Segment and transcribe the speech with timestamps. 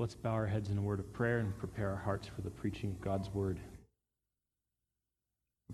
[0.00, 2.48] Let's bow our heads in a word of prayer and prepare our hearts for the
[2.48, 3.60] preaching of God's word.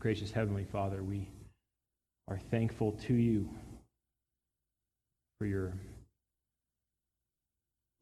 [0.00, 1.29] Gracious Heavenly Father, we
[2.27, 3.49] are thankful to you
[5.39, 5.75] for your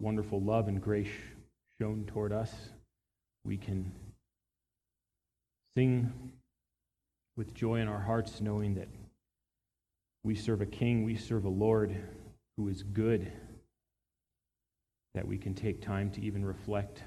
[0.00, 1.12] wonderful love and grace
[1.78, 2.50] shown toward us.
[3.44, 3.92] We can
[5.76, 6.10] sing
[7.36, 8.88] with joy in our hearts, knowing that
[10.22, 11.94] we serve a King, we serve a Lord
[12.56, 13.30] who is good,
[15.14, 17.02] that we can take time to even reflect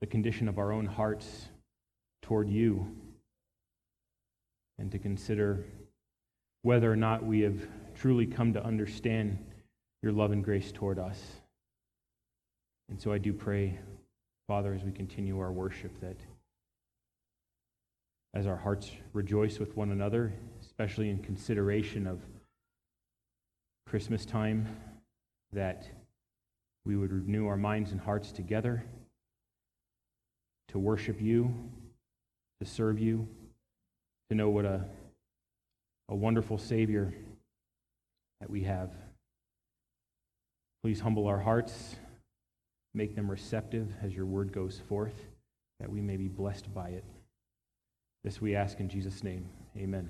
[0.00, 1.48] the condition of our own hearts
[2.22, 2.86] toward you
[4.78, 5.64] and to consider
[6.62, 9.38] whether or not we have truly come to understand
[10.02, 11.20] your love and grace toward us.
[12.88, 13.78] And so I do pray,
[14.48, 16.16] Father, as we continue our worship, that
[18.34, 22.20] as our hearts rejoice with one another, especially in consideration of
[23.86, 24.66] Christmas time,
[25.52, 25.88] that
[26.84, 28.84] we would renew our minds and hearts together
[30.68, 31.54] to worship you,
[32.60, 33.28] to serve you,
[34.28, 34.84] to know what a,
[36.08, 37.12] a wonderful Savior
[38.40, 38.90] that we have.
[40.82, 41.96] Please humble our hearts,
[42.94, 45.26] make them receptive as your word goes forth,
[45.78, 47.04] that we may be blessed by it.
[48.24, 49.48] This we ask in Jesus' name.
[49.76, 50.08] Amen.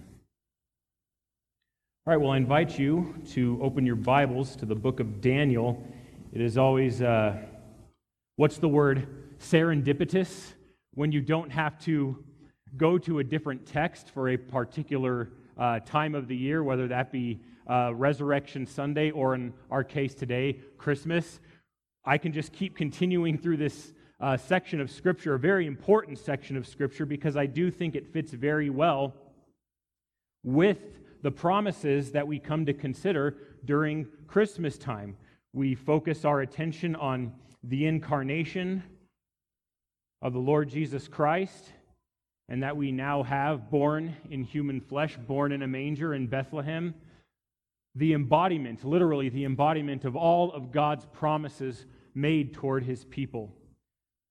[2.07, 5.87] All right, well, I invite you to open your Bibles to the book of Daniel.
[6.33, 7.39] It is always, uh,
[8.37, 9.09] what's the word?
[9.41, 10.53] Serendipitous,
[10.95, 12.23] when you don't have to
[12.77, 17.11] go to a different text for a particular uh, time of the year, whether that
[17.11, 21.41] be uh, Resurrection Sunday or in our case today, Christmas.
[22.05, 26.57] I can just keep continuing through this uh, section of Scripture, a very important section
[26.57, 29.15] of Scripture, because I do think it fits very well
[30.45, 30.79] with
[31.23, 35.17] the promises that we come to consider during Christmas time.
[35.53, 38.83] We focus our attention on the incarnation
[40.23, 41.73] of the Lord Jesus Christ
[42.51, 46.95] and that we now have born in human flesh, born in a manger in Bethlehem,
[47.95, 53.53] the embodiment, literally the embodiment of all of God's promises made toward his people.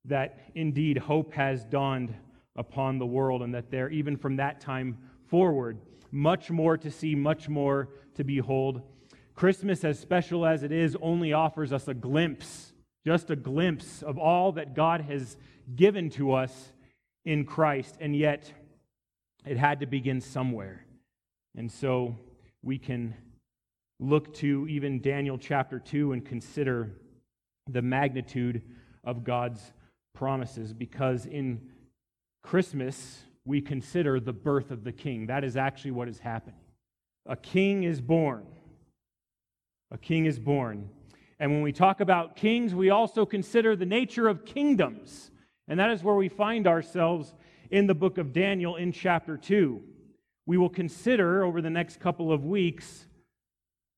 [0.06, 2.14] That indeed hope has dawned
[2.58, 5.78] upon the world, and that there, even from that time forward,
[6.12, 8.82] much more to see, much more to behold.
[9.40, 12.74] Christmas, as special as it is, only offers us a glimpse,
[13.08, 15.38] just a glimpse of all that God has
[15.78, 16.74] given to us
[17.24, 18.52] in Christ, and yet
[19.46, 20.86] it had to begin somewhere.
[21.56, 22.18] And so
[22.64, 23.16] we can
[24.02, 26.92] look to even Daniel chapter 2 and consider
[27.72, 28.62] the magnitude
[29.06, 29.72] of God's
[30.14, 31.62] promises because in
[32.44, 35.28] Christmas we consider the birth of the king.
[35.28, 36.60] That is actually what is happening.
[37.26, 38.46] A king is born.
[39.92, 40.90] A king is born.
[41.40, 45.32] And when we talk about kings, we also consider the nature of kingdoms.
[45.68, 47.34] And that is where we find ourselves
[47.72, 49.82] in the book of Daniel in chapter 2.
[50.46, 53.06] We will consider over the next couple of weeks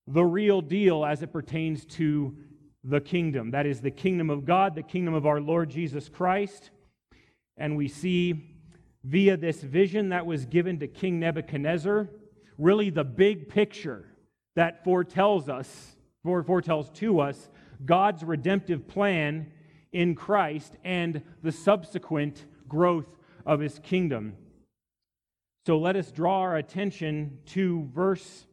[0.08, 2.36] the real deal as it pertains to
[2.84, 3.52] the kingdom.
[3.52, 6.72] That is the kingdom of God, the kingdom of our Lord Jesus Christ.
[7.58, 8.56] And we see
[9.04, 12.10] via this vision that was given to King Nebuchadnezzar,
[12.58, 14.11] really the big picture
[14.56, 17.50] that foretells us, foretells to us
[17.86, 19.52] God's redemptive plan
[19.92, 23.08] in Christ and the subsequent growth
[23.46, 24.36] of his kingdom.
[25.66, 28.46] So let us draw our attention to verse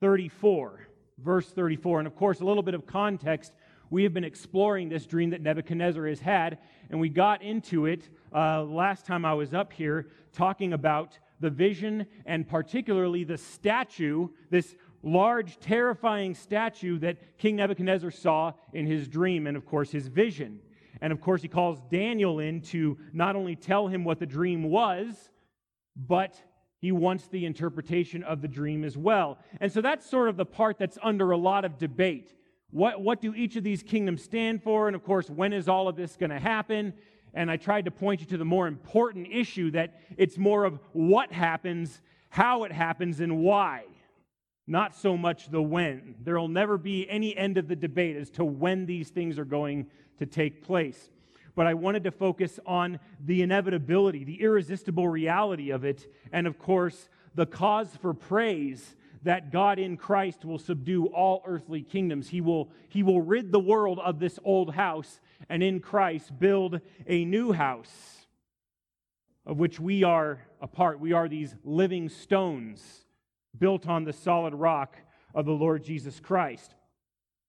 [0.00, 0.86] 34.
[1.18, 2.00] Verse 34.
[2.00, 3.52] And of course, a little bit of context.
[3.88, 6.58] We have been exploring this dream that Nebuchadnezzar has had,
[6.90, 11.50] and we got into it uh, last time I was up here talking about the
[11.50, 19.08] vision and particularly the statue, this large, terrifying statue that King Nebuchadnezzar saw in his
[19.08, 20.60] dream and, of course, his vision.
[21.00, 24.64] And of course, he calls Daniel in to not only tell him what the dream
[24.64, 25.30] was,
[25.94, 26.42] but
[26.78, 29.38] he wants the interpretation of the dream as well.
[29.60, 32.34] And so that's sort of the part that's under a lot of debate.
[32.70, 34.86] What, what do each of these kingdoms stand for?
[34.86, 36.94] And of course, when is all of this going to happen?
[37.36, 40.80] And I tried to point you to the more important issue that it's more of
[40.92, 42.00] what happens,
[42.30, 43.84] how it happens, and why
[44.66, 46.16] not so much the when.
[46.24, 49.44] There will never be any end of the debate as to when these things are
[49.44, 49.86] going
[50.18, 51.10] to take place.
[51.54, 56.58] But I wanted to focus on the inevitability, the irresistible reality of it, and of
[56.58, 62.28] course, the cause for praise that God in Christ will subdue all earthly kingdoms.
[62.28, 66.80] He will, he will rid the world of this old house, and in Christ build
[67.06, 68.26] a new house
[69.44, 70.98] of which we are a part.
[71.00, 73.06] We are these living stones
[73.56, 74.96] built on the solid rock
[75.34, 76.74] of the Lord Jesus Christ.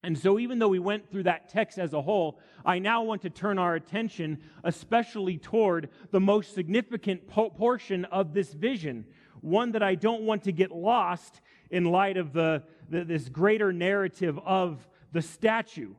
[0.04, 3.24] And so, even though we went through that text as a whole, I now want
[3.24, 9.06] to turn our attention especially toward the most significant po- portion of this vision,
[9.42, 11.42] one that I don't want to get lost
[11.72, 15.96] in light of the, the, this greater narrative of the statue.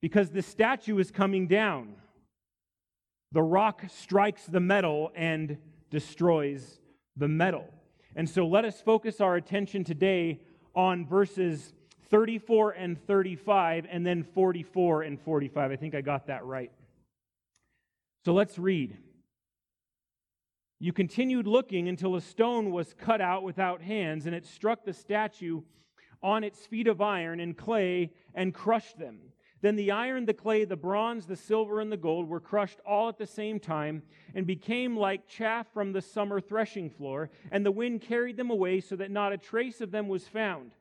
[0.00, 1.94] Because the statue is coming down.
[3.32, 5.58] The rock strikes the metal and
[5.90, 6.80] destroys
[7.16, 7.64] the metal.
[8.16, 10.40] And so let us focus our attention today
[10.74, 11.72] on verses
[12.10, 15.70] 34 and 35, and then 44 and 45.
[15.70, 16.72] I think I got that right.
[18.24, 18.96] So let's read.
[20.80, 24.92] You continued looking until a stone was cut out without hands, and it struck the
[24.92, 25.62] statue
[26.22, 29.18] on its feet of iron and clay and crushed them.
[29.60, 33.08] Then the iron, the clay, the bronze, the silver, and the gold were crushed all
[33.08, 34.02] at the same time
[34.34, 38.80] and became like chaff from the summer threshing floor, and the wind carried them away
[38.80, 40.72] so that not a trace of them was found.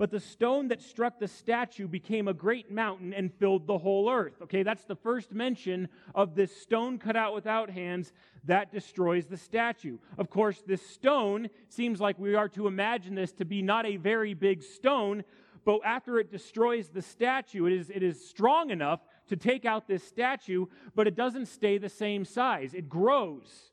[0.00, 4.10] But the stone that struck the statue became a great mountain and filled the whole
[4.10, 4.40] earth.
[4.40, 8.14] Okay, that's the first mention of this stone cut out without hands
[8.44, 9.98] that destroys the statue.
[10.16, 13.96] Of course, this stone seems like we are to imagine this to be not a
[13.96, 15.22] very big stone,
[15.64, 19.86] but after it destroys the statue, it is, it is strong enough to take out
[19.86, 22.74] this statue, but it doesn't stay the same size.
[22.74, 23.72] It grows.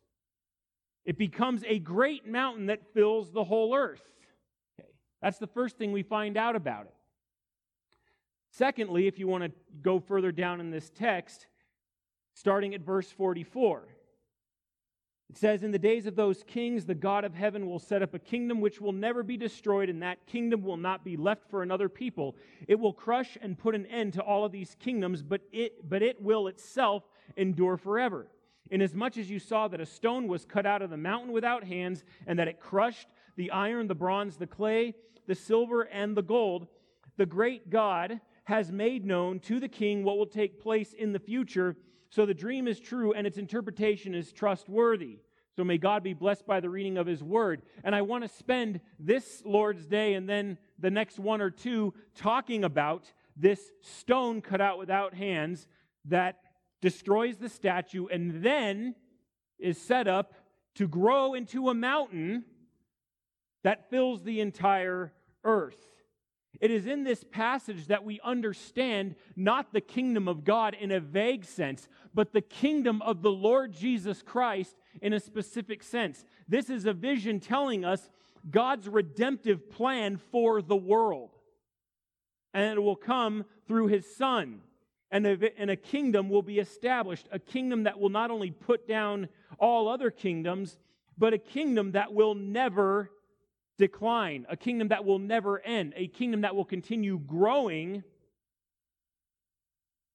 [1.06, 4.04] It becomes a great mountain that fills the whole earth.
[4.80, 4.89] Okay.
[5.22, 6.94] That's the first thing we find out about it.
[8.51, 9.51] Secondly, if you want to
[9.81, 11.48] go further down in this text,
[12.34, 13.88] starting at verse 44,
[15.29, 18.13] it says, In the days of those kings, the God of heaven will set up
[18.13, 21.63] a kingdom which will never be destroyed, and that kingdom will not be left for
[21.63, 22.35] another people.
[22.68, 26.01] It will crush and put an end to all of these kingdoms, but it, but
[26.01, 27.03] it will itself
[27.35, 28.27] endure forever.
[28.71, 32.03] Inasmuch as you saw that a stone was cut out of the mountain without hands,
[32.25, 34.95] and that it crushed the iron, the bronze, the clay,
[35.27, 36.68] the silver, and the gold,
[37.18, 41.19] the great God has made known to the king what will take place in the
[41.19, 41.75] future.
[42.09, 45.19] So the dream is true and its interpretation is trustworthy.
[45.56, 47.63] So may God be blessed by the reading of his word.
[47.83, 51.94] And I want to spend this Lord's Day and then the next one or two
[52.15, 55.68] talking about this stone cut out without hands
[56.06, 56.39] that
[56.81, 58.95] destroys the statue and then
[59.57, 60.33] is set up
[60.75, 62.45] to grow into a mountain
[63.63, 65.12] that fills the entire
[65.44, 65.97] earth.
[66.60, 71.00] It is in this passage that we understand not the kingdom of God in a
[71.00, 76.26] vague sense, but the kingdom of the Lord Jesus Christ in a specific sense.
[76.48, 78.10] This is a vision telling us
[78.50, 81.32] God's redemptive plan for the world.
[82.54, 84.62] And it will come through his Son.
[85.12, 88.88] And a, and a kingdom will be established, a kingdom that will not only put
[88.88, 89.30] down
[89.60, 90.78] all other kingdoms,
[91.18, 93.12] but a kingdom that will never
[93.77, 98.03] decline, a kingdom that will never end, a kingdom that will continue growing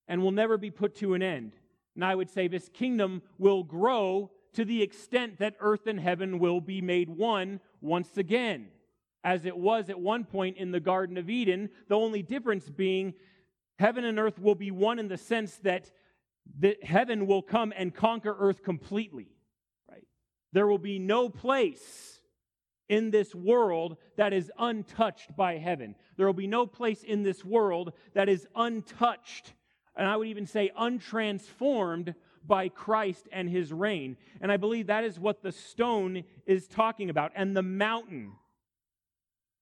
[0.08, 1.52] and will never be put to an end.
[1.94, 6.38] And I would say this kingdom will grow to the extent that earth and heaven
[6.38, 8.68] will be made one once again,
[9.24, 13.14] as it was at one point in the Garden of Eden, the only difference being
[13.78, 15.90] heaven and earth will be one in the sense that
[16.58, 19.28] the, heaven will come and conquer earth completely.
[19.90, 20.06] Right?
[20.52, 22.20] There will be no place
[22.92, 25.94] in this world that is untouched by heaven.
[26.18, 29.54] There will be no place in this world that is untouched,
[29.96, 32.14] and I would even say untransformed
[32.46, 34.18] by Christ and his reign.
[34.42, 38.32] And I believe that is what the stone is talking about, and the mountain.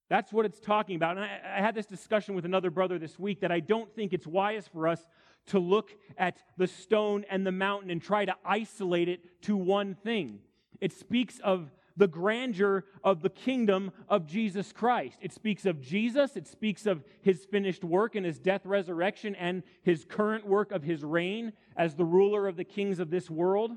[0.08, 1.16] That's what it's talking about.
[1.16, 4.12] And I, I, had this discussion with another brother this week that I don't think
[4.12, 5.06] it's wise for us
[5.46, 9.94] to look at the stone and the mountain and try to isolate it to one
[9.94, 10.40] thing.
[10.80, 15.18] It speaks of the grandeur of the kingdom of Jesus Christ.
[15.20, 19.62] It speaks of Jesus, it speaks of his finished work and his death, resurrection, and
[19.82, 23.72] his current work of his reign as the ruler of the kings of this world.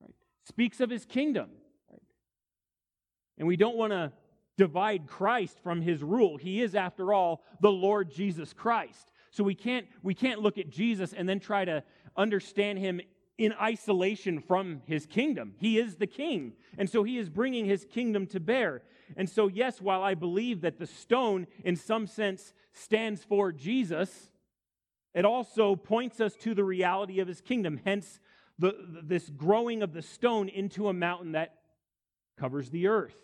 [0.00, 0.14] Right?
[0.46, 1.50] Speaks of his kingdom.
[1.90, 2.00] Right?
[3.36, 4.12] And we don't want to
[4.56, 6.36] divide Christ from his rule.
[6.36, 9.10] He is, after all, the Lord Jesus Christ.
[9.32, 11.82] So we can't, we can't look at Jesus and then try to
[12.16, 13.00] understand him
[13.40, 15.54] in isolation from his kingdom.
[15.56, 16.52] He is the king.
[16.76, 18.82] And so he is bringing his kingdom to bear.
[19.16, 24.30] And so, yes, while I believe that the stone, in some sense, stands for Jesus,
[25.14, 27.80] it also points us to the reality of his kingdom.
[27.82, 28.20] Hence,
[28.58, 31.54] the, this growing of the stone into a mountain that
[32.38, 33.16] covers the earth.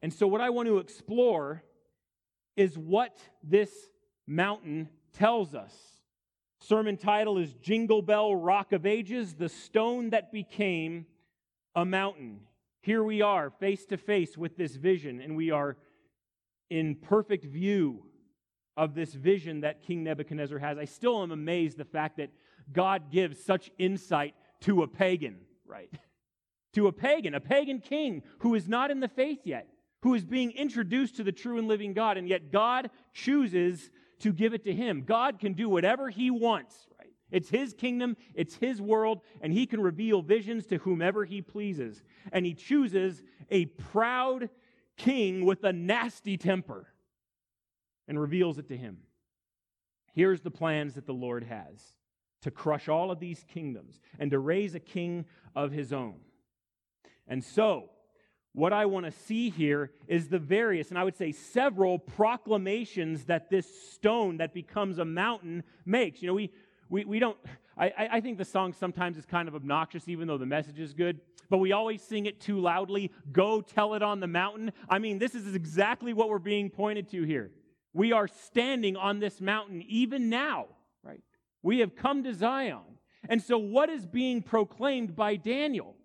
[0.00, 1.62] And so, what I want to explore
[2.56, 3.70] is what this
[4.26, 5.74] mountain tells us.
[6.62, 11.06] Sermon title is Jingle Bell Rock of Ages, the stone that became
[11.74, 12.40] a mountain.
[12.82, 15.78] Here we are, face to face with this vision, and we are
[16.68, 18.04] in perfect view
[18.76, 22.30] of this vision that King Nebuchadnezzar has, I still am amazed the fact that
[22.70, 25.90] God gives such insight to a pagan, right?
[26.74, 29.66] to a pagan, a pagan king who is not in the faith yet,
[30.02, 33.90] who is being introduced to the true and living God, and yet God chooses
[34.20, 35.02] to give it to him.
[35.02, 37.12] God can do whatever he wants, right?
[37.30, 42.02] It's his kingdom, it's his world, and he can reveal visions to whomever he pleases.
[42.32, 44.50] And he chooses a proud
[44.96, 46.86] king with a nasty temper
[48.08, 48.98] and reveals it to him.
[50.12, 51.94] Here's the plans that the Lord has
[52.42, 56.16] to crush all of these kingdoms and to raise a king of his own.
[57.28, 57.90] And so,
[58.52, 63.24] what I want to see here is the various, and I would say several proclamations
[63.26, 66.20] that this stone that becomes a mountain makes.
[66.20, 66.50] You know, we,
[66.88, 67.36] we, we don't,
[67.78, 70.92] I, I think the song sometimes is kind of obnoxious, even though the message is
[70.92, 73.12] good, but we always sing it too loudly.
[73.30, 74.72] Go tell it on the mountain.
[74.88, 77.52] I mean, this is exactly what we're being pointed to here.
[77.92, 80.66] We are standing on this mountain even now,
[81.02, 81.22] right?
[81.62, 82.80] We have come to Zion.
[83.28, 85.96] And so, what is being proclaimed by Daniel?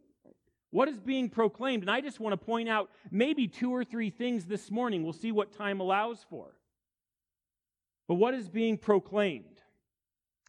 [0.76, 1.84] What is being proclaimed?
[1.84, 5.04] And I just want to point out maybe two or three things this morning.
[5.04, 6.48] We'll see what time allows for.
[8.10, 9.62] But what is being proclaimed?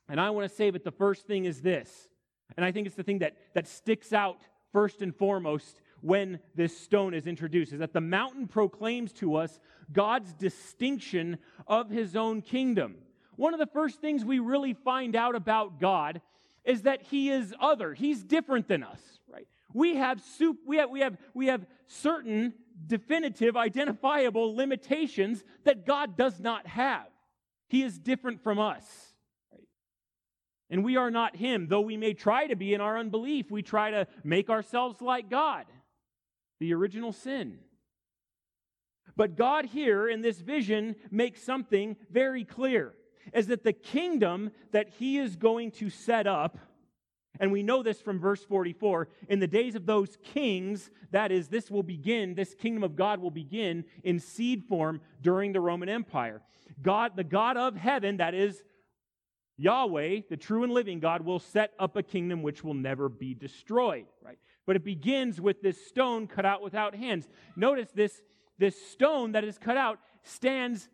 [0.09, 2.09] And I want to say that the first thing is this.
[2.57, 4.41] And I think it's the thing that, that sticks out
[4.73, 9.61] first and foremost when this stone is introduced is that the mountain proclaims to us
[9.93, 12.97] God's distinction of his own kingdom.
[13.37, 16.21] One of the first things we really find out about God
[16.65, 17.95] is that he is other.
[17.95, 18.99] He's different than us,
[19.33, 19.47] right?
[19.73, 22.55] We have, soup, we have, we have, we have certain
[22.87, 27.07] definitive, identifiable limitations that God does not have.
[27.69, 28.85] He is different from us.
[29.53, 29.67] Right?
[30.71, 33.51] And we are not Him, though we may try to be in our unbelief.
[33.51, 35.67] We try to make ourselves like God,
[36.61, 37.59] the original sin.
[39.17, 42.95] But God here in this vision makes something very clear
[43.35, 46.59] is that the kingdom that He is going to set up
[47.41, 49.09] and we know this from verse 44.
[49.29, 53.21] In the days of those kings, that is, this will begin, this kingdom of God
[53.21, 56.43] will begin in seed form during the Roman Empire.
[56.83, 58.63] God, the God of heaven, that is
[59.57, 63.35] Yahweh, the true and living God, will set up a kingdom which will never be
[63.35, 64.39] destroyed, right?
[64.67, 67.29] But it begins with this stone cut out without hands.
[67.55, 68.21] Notice this,
[68.59, 70.89] this stone that is cut out stands,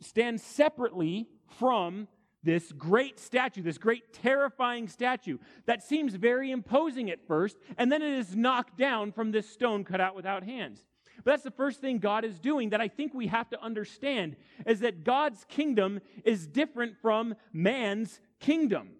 [0.00, 1.28] stands separately
[1.58, 2.08] from
[2.42, 8.02] this great statue, this great terrifying statue that seems very imposing at first, and then
[8.02, 10.80] it is knocked down from this stone cut out without hands.
[11.22, 14.36] But that's the first thing God is doing that I think we have to understand
[14.66, 18.92] is that God's kingdom is different from man's kingdom.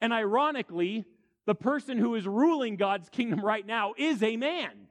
[0.00, 1.04] And ironically,
[1.44, 4.88] the person who is ruling God's kingdom right now is a man,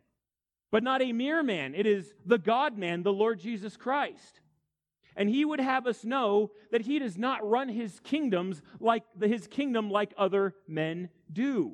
[0.71, 1.73] but not a mere man.
[1.73, 4.39] It is the God man, the Lord Jesus Christ.
[5.15, 9.47] And he would have us know that he does not run his kingdoms like his
[9.47, 11.73] kingdom like other men do.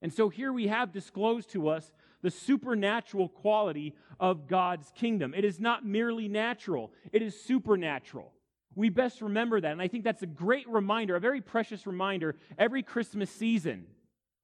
[0.00, 5.34] And so here we have disclosed to us the supernatural quality of God's kingdom.
[5.34, 8.32] It is not merely natural, it is supernatural.
[8.74, 9.72] We best remember that.
[9.72, 13.86] And I think that's a great reminder, a very precious reminder every Christmas season.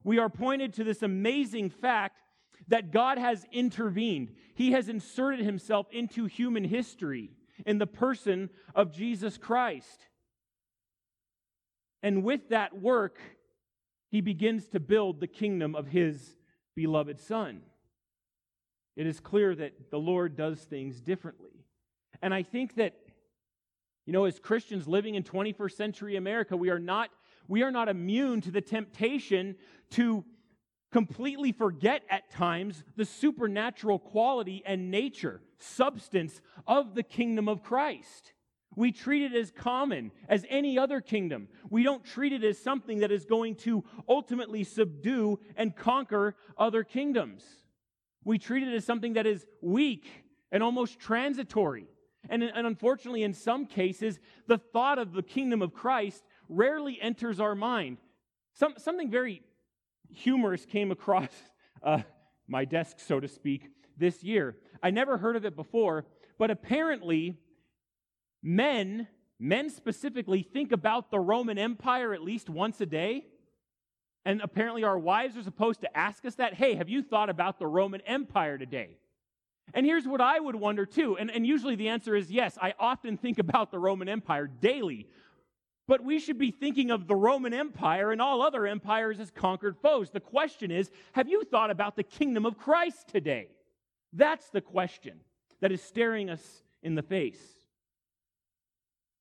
[0.02, 2.18] We are pointed to this amazing fact
[2.68, 4.32] that God has intervened.
[4.54, 7.30] He has inserted himself into human history
[7.66, 10.06] in the person of Jesus Christ.
[12.02, 13.18] And with that work,
[14.10, 16.36] he begins to build the kingdom of his
[16.76, 17.62] beloved Son.
[18.96, 21.64] It is clear that the Lord does things differently.
[22.22, 22.94] And I think that,
[24.06, 27.10] you know, as Christians living in 21st century America, we are not,
[27.48, 29.56] we are not immune to the temptation
[29.90, 30.24] to
[30.94, 38.32] completely forget at times the supernatural quality and nature, substance of the kingdom of Christ.
[38.76, 41.48] We treat it as common as any other kingdom.
[41.68, 46.84] We don't treat it as something that is going to ultimately subdue and conquer other
[46.84, 47.42] kingdoms.
[48.22, 50.06] We treat it as something that is weak
[50.52, 51.88] and almost transitory.
[52.30, 57.40] And, and unfortunately, in some cases, the thought of the kingdom of Christ rarely enters
[57.40, 57.98] our mind.
[58.52, 59.42] Some, something very
[60.10, 61.30] humorous came across
[61.82, 62.02] uh,
[62.46, 64.56] my desk, so to speak, this year.
[64.82, 66.04] I never heard of it before,
[66.38, 67.38] but apparently,
[68.42, 69.08] men,
[69.38, 73.26] men specifically, think about the Roman Empire at least once a day.
[74.26, 77.58] And apparently, our wives are supposed to ask us that hey, have you thought about
[77.58, 78.98] the Roman Empire today?
[79.72, 82.74] And here's what I would wonder too, and, and usually the answer is yes, I
[82.78, 85.08] often think about the Roman Empire daily.
[85.86, 89.76] But we should be thinking of the Roman Empire and all other empires as conquered
[89.76, 90.10] foes.
[90.10, 93.48] The question is have you thought about the kingdom of Christ today?
[94.12, 95.20] That's the question
[95.60, 97.42] that is staring us in the face.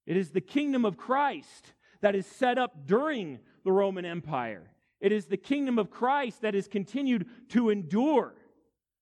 [0.05, 4.69] It is the kingdom of Christ that is set up during the Roman Empire.
[4.99, 8.35] It is the kingdom of Christ that is continued to endure.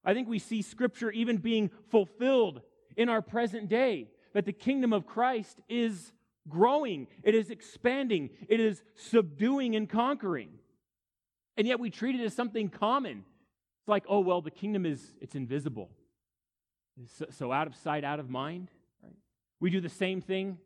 [0.04, 2.62] I think we see scripture even being fulfilled
[2.98, 6.12] in our present day that the kingdom of Christ is
[6.48, 10.50] growing, it is expanding, it is subduing and conquering.
[11.58, 13.24] And yet we treat it as something common.
[13.82, 15.90] It's like, oh, well, the kingdom is, it's invisible.
[17.18, 18.70] So, so out of sight, out of mind.
[19.04, 19.16] Right?
[19.60, 20.58] We do the same thing.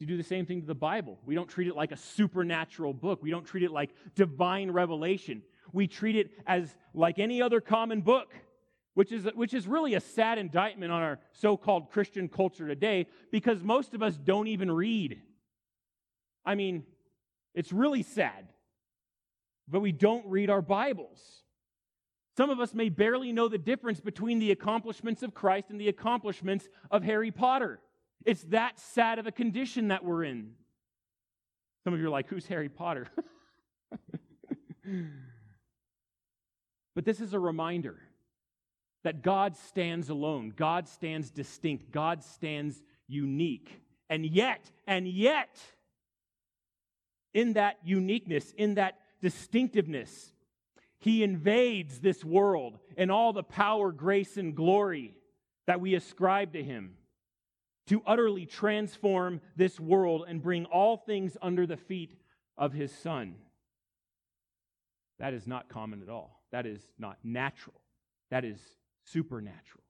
[0.00, 1.18] We do the same thing to the Bible.
[1.24, 3.22] We don't treat it like a supernatural book.
[3.22, 5.42] We don't treat it like divine revelation.
[5.72, 8.34] We treat it as like any other common book
[8.94, 13.06] which is, which is really a sad indictment on our so called Christian culture today
[13.30, 15.20] because most of us don't even read.
[16.44, 16.84] I mean,
[17.54, 18.48] it's really sad,
[19.68, 21.20] but we don't read our Bibles.
[22.36, 25.88] Some of us may barely know the difference between the accomplishments of Christ and the
[25.88, 27.80] accomplishments of Harry Potter.
[28.24, 30.52] It's that sad of a condition that we're in.
[31.84, 33.06] Some of you are like, who's Harry Potter?
[36.94, 37.98] but this is a reminder
[39.04, 43.80] that God stands alone, God stands distinct, God stands unique.
[44.08, 45.58] And yet, and yet,
[47.34, 50.32] in that uniqueness, in that distinctiveness,
[50.98, 55.14] he invades this world and all the power, grace, and glory
[55.66, 56.94] that we ascribe to him
[57.88, 62.14] to utterly transform this world and bring all things under the feet
[62.56, 63.34] of his son.
[65.18, 66.42] That is not common at all.
[66.52, 67.80] That is not natural.
[68.30, 68.60] That is
[69.04, 69.84] supernatural.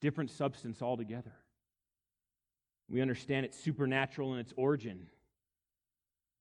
[0.00, 1.32] Different substance altogether.
[2.88, 5.06] We understand it's supernatural in its origin.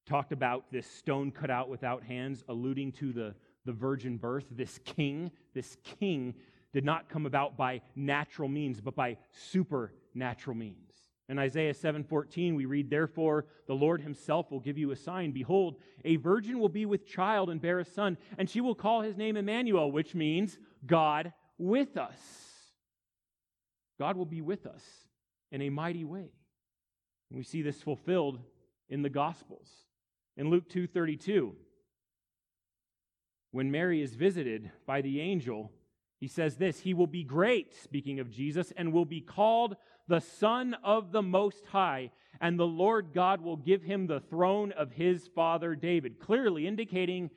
[0.05, 3.35] Talked about this stone cut out without hands, alluding to the,
[3.65, 4.45] the virgin birth.
[4.51, 6.35] This king, this king
[6.73, 10.85] did not come about by natural means, but by supernatural means.
[11.27, 15.77] In Isaiah 7:14 we read therefore the Lord himself will give you a sign behold
[16.03, 19.17] a virgin will be with child and bear a son and she will call his
[19.17, 22.17] name Emmanuel which means God with us.
[23.99, 24.83] God will be with us
[25.51, 26.31] in a mighty way.
[27.29, 28.39] And we see this fulfilled
[28.89, 29.69] in the Gospels.
[30.37, 31.55] In Luke 2:32,
[33.51, 35.71] when Mary is visited by the angel,
[36.19, 40.19] he says this, he will be great, speaking of Jesus, and will be called the
[40.19, 44.91] Son of the Most High, and the Lord God will give him the throne of
[44.91, 47.31] his father David, clearly indicating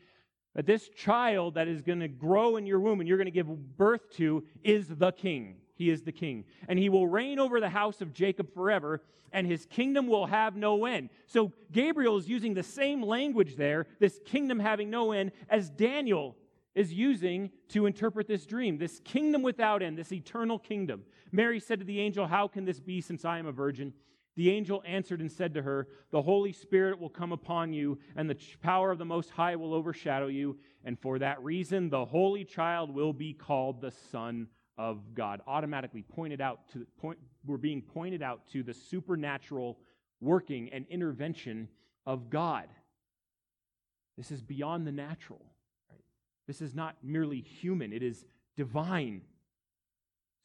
[0.55, 3.31] that this child that is going to grow in your womb and you're going to
[3.31, 5.57] give birth to is the king.
[5.75, 6.45] He is the king.
[6.69, 9.01] And he will reign over the house of Jacob forever,
[9.33, 11.11] and his kingdom will have no end.
[11.27, 16.37] So Gabriel is using the same language there, this kingdom having no end, as Daniel
[16.75, 21.03] is using to interpret this dream, this kingdom without end, this eternal kingdom.
[21.31, 23.93] Mary said to the angel, How can this be since I am a virgin?
[24.39, 28.31] The angel answered and said to her, The Holy Spirit will come upon you, and
[28.31, 30.59] the power of the Most High will overshadow you.
[30.85, 34.47] And for that reason, the Holy Child will be called the Son
[34.77, 35.41] of God.
[35.49, 39.77] Automatically pointed out to point, we're being pointed out to the supernatural
[40.21, 41.67] working and intervention
[42.07, 42.69] of God.
[44.17, 45.43] This is beyond the natural.
[46.47, 48.25] This is not merely human, it is
[48.57, 49.23] divine.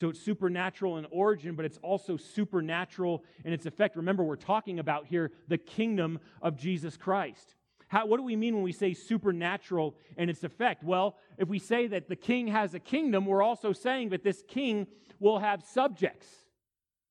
[0.03, 3.95] So it's supernatural in origin, but it's also supernatural in its effect.
[3.95, 7.55] Remember, we're talking about here the kingdom of Jesus Christ.
[7.87, 10.83] How, what do we mean when we say supernatural in its effect?
[10.83, 14.43] Well, if we say that the king has a kingdom, we're also saying that this
[14.45, 14.87] king
[15.21, 16.27] will have subjects.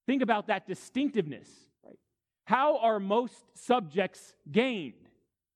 [0.05, 1.49] Think about that distinctiveness.
[2.45, 5.09] How are most subjects gained?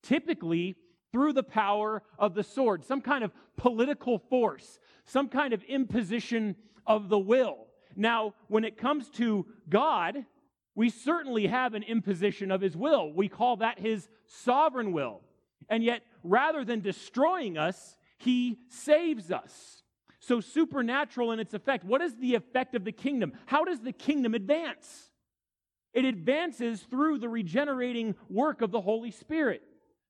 [0.02, 0.74] Typically,
[1.16, 6.54] through the power of the sword, some kind of political force, some kind of imposition
[6.86, 7.68] of the will.
[7.96, 10.26] Now, when it comes to God,
[10.74, 13.14] we certainly have an imposition of his will.
[13.14, 15.22] We call that his sovereign will.
[15.70, 19.84] And yet, rather than destroying us, he saves us.
[20.20, 21.82] So, supernatural in its effect.
[21.82, 23.32] What is the effect of the kingdom?
[23.46, 25.08] How does the kingdom advance?
[25.94, 29.62] It advances through the regenerating work of the Holy Spirit.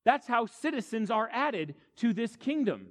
[0.07, 2.87] That's how citizens are added to this kingdom.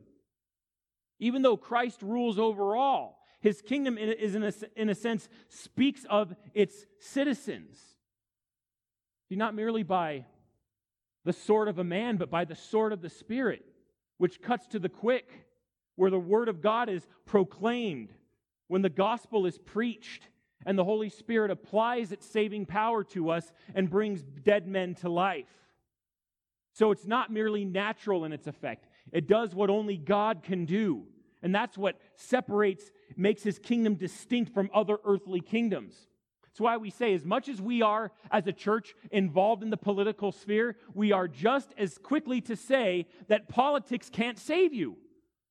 [1.17, 6.05] Even though Christ rules over all, his kingdom is, in a, in a sense, speaks
[6.09, 7.79] of its citizens.
[9.29, 10.25] See, not merely by
[11.23, 13.65] the sword of a man, but by the sword of the Spirit,
[14.17, 15.47] which cuts to the quick,
[15.95, 18.09] where the word of God is proclaimed,
[18.67, 20.27] when the gospel is preached,
[20.65, 25.07] and the Holy Spirit applies its saving power to us and brings dead men to
[25.07, 25.45] life.
[26.75, 31.05] So it's not merely natural in its effect, it does what only God can do.
[31.41, 35.95] And that's what separates makes his kingdom distinct from other earthly kingdoms.
[36.49, 39.77] It's why we say, as much as we are as a church involved in the
[39.77, 44.97] political sphere, we are just as quickly to say that politics can't save you.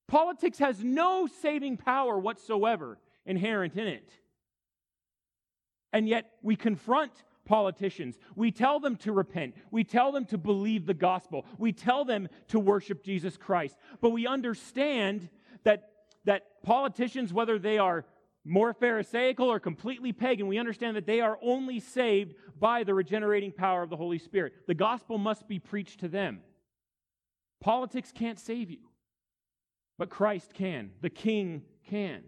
[0.09, 4.11] Politics has no saving power whatsoever inherent in it.
[5.93, 7.13] And yet we confront
[7.45, 8.19] politicians.
[8.35, 9.55] We tell them to repent.
[9.71, 11.45] We tell them to believe the gospel.
[11.59, 13.77] We tell them to worship Jesus Christ.
[14.01, 15.29] But we understand
[15.65, 15.91] that,
[16.25, 18.05] that politicians, whether they are
[18.45, 23.53] more Pharisaical or completely pagan, we understand that they are only saved by the regenerating
[23.53, 24.53] power of the Holy Spirit.
[24.67, 26.41] The gospel must be preached to them.
[27.61, 28.81] Politics can't save you,
[29.99, 30.91] but Christ can.
[31.01, 32.23] The King can.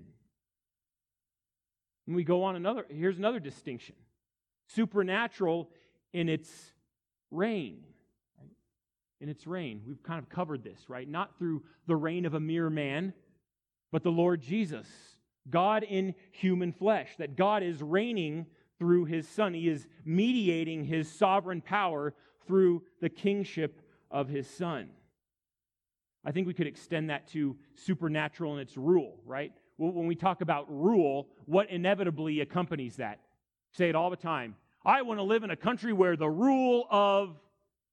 [2.07, 3.97] And we go on another, here's another distinction
[4.69, 5.71] supernatural
[6.13, 6.51] in its
[7.31, 7.85] reign.
[9.21, 9.83] In its reign.
[9.87, 11.09] We've kind of covered this, right?
[11.09, 13.15] Not through the reign of a mere man,
[13.93, 14.87] but the Lord Jesus,
[15.49, 18.47] God in human flesh, that God is reigning
[18.79, 19.55] through his Son.
[19.55, 22.15] He is mediating his sovereign power
[22.47, 24.91] through the kingship of his Son.
[26.25, 29.53] I think we could extend that to supernatural in its rule, right?
[29.77, 33.21] When we talk about rule, what inevitably accompanies that?
[33.77, 34.55] Say it all the time.
[34.85, 37.37] I want to live in a country where the rule of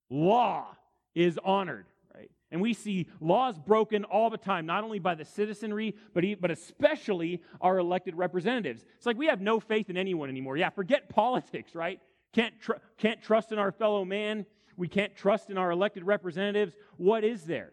[0.10, 0.68] law
[1.16, 2.30] is honored, right?
[2.52, 6.52] And we see laws broken all the time, not only by the citizenry, but, but
[6.52, 8.86] especially our elected representatives.
[8.98, 10.56] It's like we have no faith in anyone anymore.
[10.56, 12.00] Yeah, forget politics, right?
[12.32, 14.46] Can't, tr- can't trust in our fellow man.
[14.78, 16.76] We can't trust in our elected representatives.
[16.98, 17.72] What is there?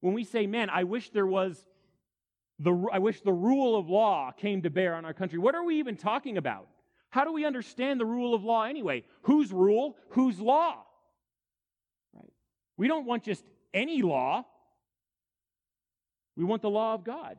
[0.00, 1.64] When we say, man, I wish there was
[2.58, 5.64] the, I wish the rule of law came to bear on our country, what are
[5.64, 6.68] we even talking about?
[7.12, 9.04] How do we understand the rule of law anyway?
[9.24, 9.98] Whose rule?
[10.10, 10.82] Whose law?
[12.14, 12.32] Right?
[12.78, 13.44] We don't want just
[13.74, 14.46] any law.
[16.38, 17.36] We want the law of God.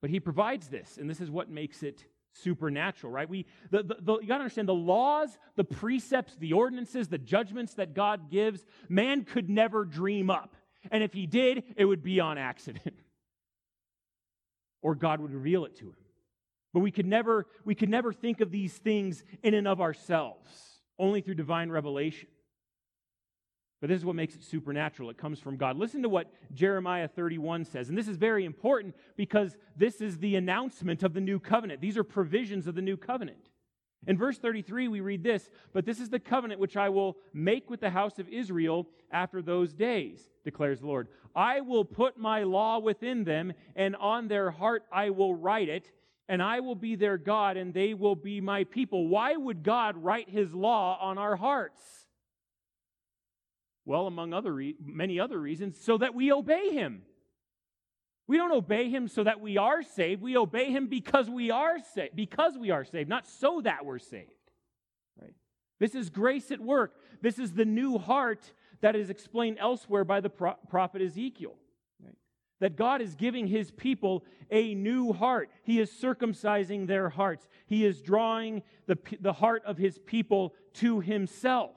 [0.00, 3.28] But he provides this, and this is what makes it supernatural, right?
[3.28, 7.16] We the, the, the, you got to understand the laws, the precepts, the ordinances, the
[7.16, 10.56] judgments that God gives, man could never dream up.
[10.90, 12.94] And if he did, it would be on accident.
[14.82, 16.07] or God would reveal it to him.
[16.72, 20.80] But we could never, we could never think of these things in and of ourselves,
[20.98, 22.28] only through divine revelation.
[23.80, 25.08] But this is what makes it supernatural.
[25.08, 25.76] It comes from God.
[25.76, 27.88] Listen to what Jeremiah 31 says.
[27.88, 31.80] And this is very important because this is the announcement of the new covenant.
[31.80, 33.50] These are provisions of the new covenant.
[34.06, 37.70] In verse 33, we read this But this is the covenant which I will make
[37.70, 41.08] with the house of Israel after those days, declares the Lord.
[41.34, 45.90] I will put my law within them, and on their heart I will write it
[46.28, 49.08] and I will be their God, and they will be my people.
[49.08, 51.80] Why would God write his law on our hearts?
[53.86, 57.02] Well, among other re- many other reasons, so that we obey him.
[58.26, 60.20] We don't obey him so that we are saved.
[60.20, 63.98] We obey him because we are saved, because we are saved, not so that we're
[63.98, 64.30] saved.
[65.18, 65.34] Right?
[65.80, 66.94] This is grace at work.
[67.22, 71.56] This is the new heart that is explained elsewhere by the pro- prophet Ezekiel
[72.60, 75.50] that God is giving his people a new heart.
[75.62, 77.46] He is circumcising their hearts.
[77.66, 81.76] He is drawing the, the heart of his people to himself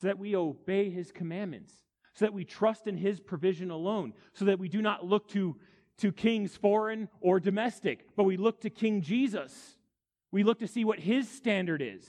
[0.00, 1.74] so that we obey his commandments,
[2.14, 5.56] so that we trust in his provision alone, so that we do not look to,
[5.98, 9.76] to kings foreign or domestic, but we look to King Jesus.
[10.30, 12.04] We look to see what his standard is.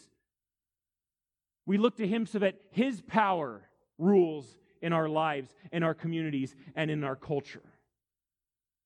[1.65, 3.61] We look to him so that his power
[3.97, 7.63] rules in our lives, in our communities, and in our culture.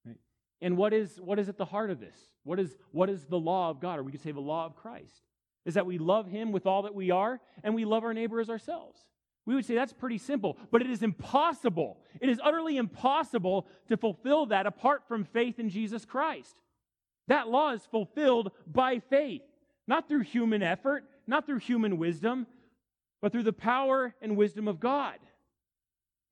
[0.05, 0.17] Right?
[0.61, 2.15] And what is, what is at the heart of this?
[2.43, 4.75] What is, what is the law of God, or we could say the law of
[4.75, 5.27] Christ?
[5.65, 8.39] Is that we love Him with all that we are, and we love our neighbor
[8.39, 8.99] as ourselves.
[9.45, 11.97] We would say that's pretty simple, but it is impossible.
[12.21, 16.55] It is utterly impossible to fulfill that apart from faith in Jesus Christ.
[17.27, 19.41] That law is fulfilled by faith,
[19.87, 22.47] not through human effort, not through human wisdom,
[23.21, 25.17] but through the power and wisdom of God.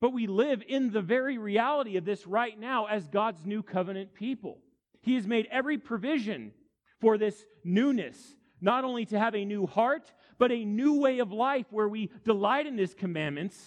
[0.01, 4.15] But we live in the very reality of this right now as God's new covenant
[4.15, 4.57] people.
[5.01, 6.53] He has made every provision
[6.99, 8.17] for this newness,
[8.59, 12.09] not only to have a new heart, but a new way of life where we
[12.23, 13.57] delight in His commandments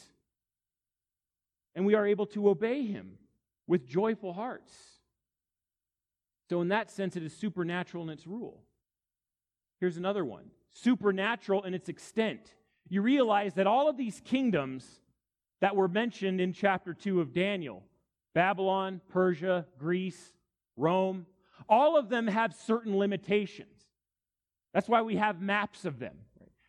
[1.77, 3.19] and we are able to obey Him
[3.69, 4.73] with joyful hearts.
[6.51, 8.61] So, in that sense, it is supernatural in its rule.
[9.81, 12.55] Here's another one supernatural in its extent.
[12.89, 15.01] You realize that all of these kingdoms
[15.65, 17.83] that were mentioned in chapter 2 of Daniel
[18.35, 20.35] Babylon, Persia, Greece,
[20.77, 21.25] Rome
[21.69, 23.87] all of them have certain limitations.
[24.75, 26.19] That's why we have maps of them.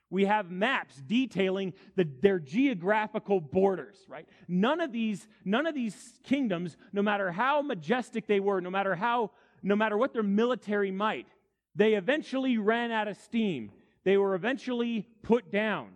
[0.10, 4.26] We have maps detailing the, their geographical borders, right?
[4.48, 8.96] None of these, none of these kingdoms, no matter how majestic they were, no matter
[8.96, 9.32] how,
[9.62, 11.28] no matter what their military might,
[11.76, 13.72] they eventually ran out of steam.
[14.06, 15.90] They were eventually put down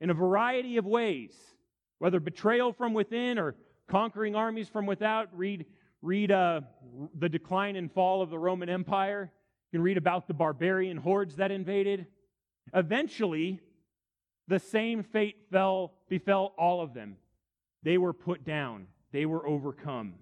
[0.00, 1.36] in a variety of ways,
[2.02, 3.54] whether betrayal from within or
[3.86, 5.28] conquering armies from without.
[5.32, 5.66] Read,
[6.02, 6.62] read uh,
[7.16, 9.30] the decline and fall of the Roman Empire.
[9.70, 12.06] You can read about the barbarian hordes that invaded.
[12.74, 13.60] Eventually,
[14.48, 17.18] the same fate fell, befell all of them.
[17.84, 20.14] They were put down, they were overcome.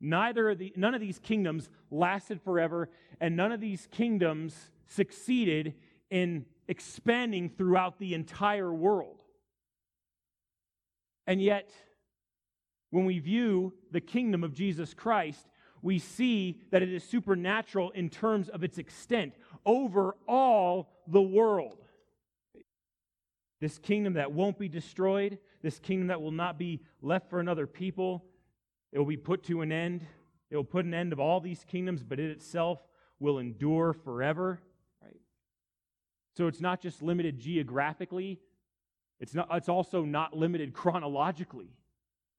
[0.00, 5.74] Neither of the, none of these kingdoms lasted forever, and none of these kingdoms succeeded
[6.10, 9.19] in expanding throughout the entire world.
[11.26, 11.70] And yet,
[12.90, 15.48] when we view the kingdom of Jesus Christ,
[15.82, 21.78] we see that it is supernatural in terms of its extent over all the world.
[23.60, 27.66] This kingdom that won't be destroyed, this kingdom that will not be left for another
[27.66, 28.24] people,
[28.92, 30.06] it will be put to an end.
[30.50, 32.80] It will put an end of all these kingdoms, but it itself
[33.20, 34.60] will endure forever.
[35.02, 35.20] Right?
[36.36, 38.40] So it's not just limited geographically,
[39.20, 41.70] it's, not, it's also not limited chronologically.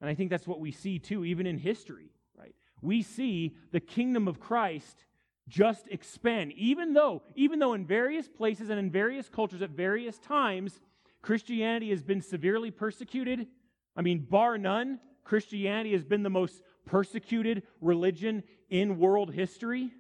[0.02, 2.12] And I think that's what we see too, even in history.
[2.38, 2.56] Right?
[2.82, 5.06] We see the kingdom of Christ
[5.48, 6.54] just expand.
[6.54, 10.80] Even though, even though in various places and in various cultures at various times,
[11.22, 13.48] Christianity has been severely persecuted.
[13.96, 19.91] I mean, bar none, Christianity has been the most persecuted religion in world history.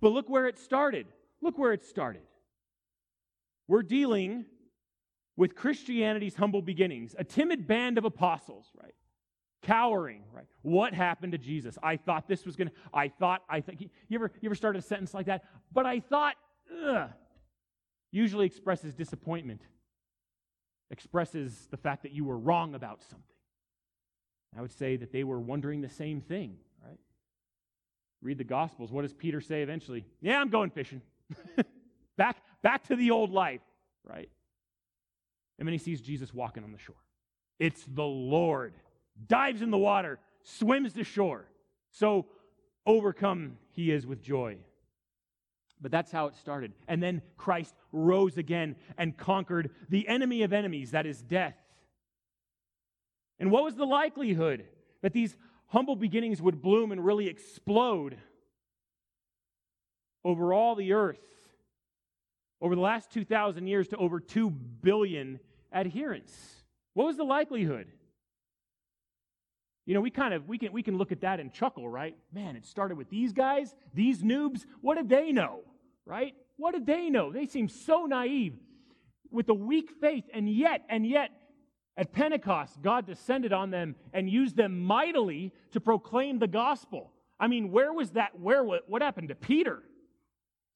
[0.00, 1.06] But look where it started.
[1.40, 2.22] Look where it started.
[3.68, 4.44] We're dealing
[5.36, 8.94] with Christianity's humble beginnings, a timid band of apostles, right?
[9.62, 10.46] Cowering, right?
[10.62, 11.76] What happened to Jesus?
[11.82, 14.78] I thought this was going to, I thought, I think, you ever, you ever started
[14.78, 15.44] a sentence like that?
[15.72, 16.34] But I thought,
[16.86, 17.10] ugh,
[18.12, 19.62] usually expresses disappointment
[20.90, 23.22] expresses the fact that you were wrong about something.
[24.56, 26.98] I would say that they were wondering the same thing, right?
[28.22, 28.92] Read the Gospels.
[28.92, 30.04] What does Peter say eventually?
[30.20, 31.02] Yeah, I'm going fishing.
[32.16, 33.60] back, back to the old life,
[34.04, 34.30] right?
[35.58, 36.96] And then he sees Jesus walking on the shore.
[37.58, 38.74] It's the Lord.
[39.26, 41.46] Dives in the water, swims to shore.
[41.90, 42.26] So
[42.84, 44.58] overcome he is with joy.
[45.80, 46.72] But that's how it started.
[46.88, 51.56] And then Christ rose again and conquered the enemy of enemies, that is death.
[53.38, 54.64] And what was the likelihood
[55.02, 55.36] that these
[55.68, 58.16] humble beginnings would bloom and really explode
[60.24, 61.20] over all the earth
[62.60, 65.40] over the last 2,000 years to over 2 billion
[65.72, 66.32] adherents?
[66.94, 67.88] What was the likelihood?
[69.84, 72.16] You know, we kind of we can we can look at that and chuckle, right?
[72.32, 74.66] Man, it started with these guys, these noobs.
[74.80, 75.60] What did they know?
[76.04, 76.34] Right?
[76.56, 77.32] What did they know?
[77.32, 78.54] They seem so naive
[79.30, 81.30] with a weak faith, and yet, and yet,
[81.96, 87.12] at Pentecost, God descended on them and used them mightily to proclaim the gospel.
[87.38, 88.38] I mean, where was that?
[88.38, 89.82] Where what happened to Peter?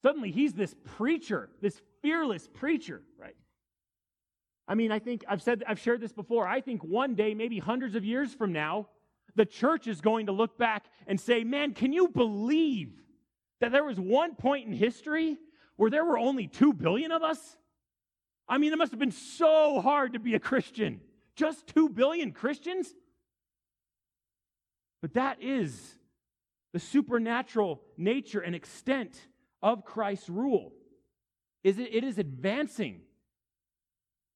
[0.03, 3.37] Suddenly he's this preacher, this fearless preacher, right?
[4.67, 6.47] I mean, I think I've said I've shared this before.
[6.47, 8.89] I think one day, maybe hundreds of years from now,
[9.35, 12.93] the church is going to look back and say, man, can you believe
[13.61, 15.37] that there was one point in history
[15.77, 17.57] where there were only two billion of us?
[18.49, 21.01] I mean, it must have been so hard to be a Christian.
[21.37, 22.93] Just two billion Christians?
[25.03, 25.97] But that is
[26.73, 29.21] the supernatural nature and extent
[29.62, 30.73] of Christ's rule.
[31.62, 33.03] Is it, it is advancing.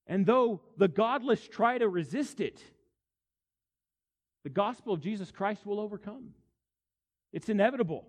[0.06, 2.62] And though the godless try to resist it,
[4.42, 6.34] the gospel of Jesus Christ will overcome.
[7.32, 8.06] It's inevitable.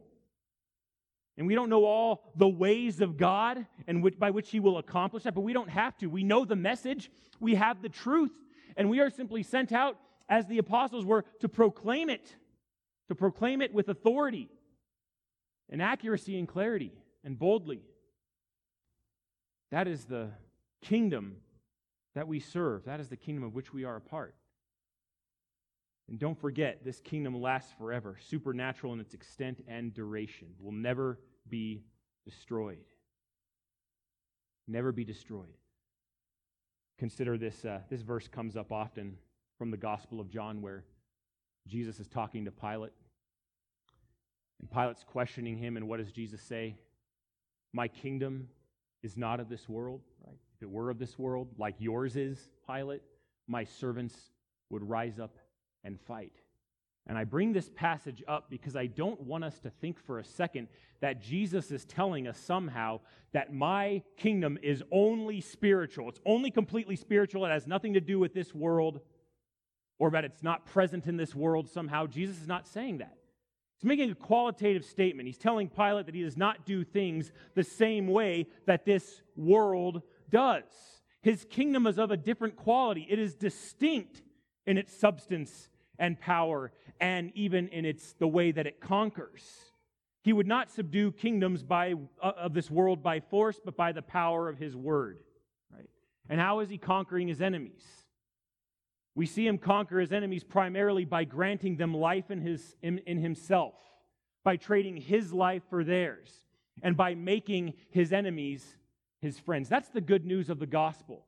[1.38, 4.78] And we don't know all the ways of God and which, by which He will
[4.78, 6.08] accomplish that, but we don't have to.
[6.08, 8.32] We know the message, we have the truth,
[8.78, 9.98] and we are simply sent out
[10.28, 12.36] as the apostles were to proclaim it,
[13.08, 14.50] to proclaim it with authority
[15.70, 16.92] and accuracy and clarity
[17.26, 17.82] and boldly.
[19.72, 20.30] That is the
[20.82, 21.38] kingdom
[22.14, 22.86] that we serve.
[22.86, 24.36] That is the kingdom of which we are a part.
[26.08, 31.20] And don't forget, this kingdom lasts forever, supernatural in its extent and duration, will never
[31.50, 31.84] be
[32.24, 32.86] destroyed.
[34.68, 35.58] Never be destroyed.
[37.00, 39.18] Consider this, uh, this verse comes up often
[39.58, 40.86] from the Gospel of John where
[41.68, 42.94] Jesus is talking to Pilate.
[44.60, 46.76] And Pilate's questioning him, and what does Jesus say?
[47.76, 48.48] My kingdom
[49.04, 50.38] is not of this world, right?
[50.56, 53.02] If it were of this world, like yours is, Pilate,
[53.50, 54.16] my servants
[54.70, 55.36] would rise up
[55.84, 56.32] and fight.
[57.06, 60.24] And I bring this passage up because I don't want us to think for a
[60.24, 60.70] second
[61.02, 63.02] that Jesus is telling us somehow
[63.34, 66.08] that my kingdom is only spiritual.
[66.08, 67.46] It's only completely spiritual.
[67.46, 69.02] It has nothing to do with this world
[70.00, 72.08] or that it's not present in this world somehow.
[72.08, 73.18] Jesus is not saying that.
[73.78, 75.28] He's making a qualitative statement.
[75.28, 80.02] He's telling Pilate that he does not do things the same way that this world
[80.30, 80.64] does.
[81.22, 84.22] His kingdom is of a different quality, it is distinct
[84.66, 89.44] in its substance and power and even in its the way that it conquers.
[90.24, 94.02] He would not subdue kingdoms by, uh, of this world by force, but by the
[94.02, 95.20] power of his word.
[95.72, 95.90] Right?
[96.30, 97.84] And how is he conquering his enemies?
[99.16, 103.18] We see him conquer his enemies primarily by granting them life in, his, in, in
[103.18, 103.74] himself,
[104.44, 106.30] by trading his life for theirs,
[106.84, 108.76] and by making his enemies
[109.22, 109.70] his friends.
[109.70, 111.26] That's the good news of the gospel.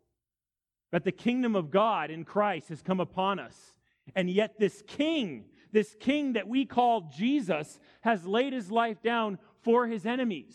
[0.92, 3.56] That the kingdom of God in Christ has come upon us.
[4.16, 9.40] And yet, this king, this king that we call Jesus, has laid his life down
[9.64, 10.54] for his enemies.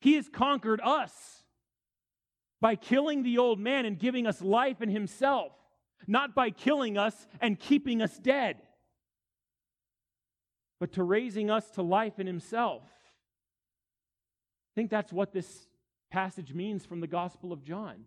[0.00, 1.44] He has conquered us
[2.60, 5.52] by killing the old man and giving us life in himself
[6.06, 8.56] not by killing us and keeping us dead,
[10.78, 12.82] but to raising us to life in Himself.
[12.84, 15.66] I think that's what this
[16.10, 18.04] passage means from the Gospel of John.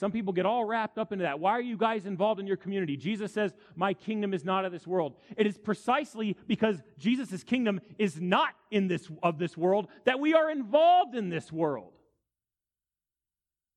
[0.00, 1.40] Some people get all wrapped up into that.
[1.40, 2.96] Why are you guys involved in your community?
[2.96, 5.14] Jesus says, My kingdom is not of this world.
[5.36, 10.32] It is precisely because Jesus' kingdom is not in this of this world that we
[10.32, 11.92] are involved in this world.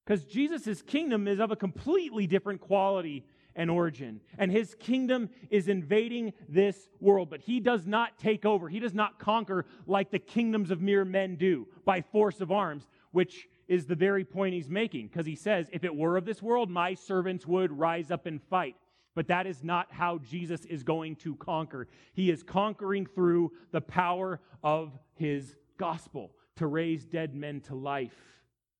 [0.05, 4.21] Because Jesus' kingdom is of a completely different quality and origin.
[4.37, 8.69] And his kingdom is invading this world, but he does not take over.
[8.69, 12.87] He does not conquer like the kingdoms of mere men do by force of arms,
[13.11, 15.07] which is the very point he's making.
[15.07, 18.41] Because he says, if it were of this world, my servants would rise up and
[18.49, 18.75] fight.
[19.15, 21.87] But that is not how Jesus is going to conquer.
[22.13, 28.15] He is conquering through the power of his gospel to raise dead men to life.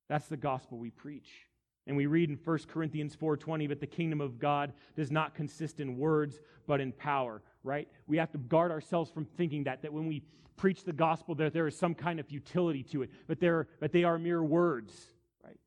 [0.09, 1.29] That's the gospel we preach.
[1.85, 5.79] And we read in 1 Corinthians 4:20, but the kingdom of God does not consist
[5.79, 7.89] in words, but in power, right?
[8.07, 10.23] We have to guard ourselves from thinking that, that when we
[10.55, 13.91] preach the gospel, that there is some kind of futility to it, but, there, but
[13.91, 14.93] they are mere words,
[15.43, 15.59] right?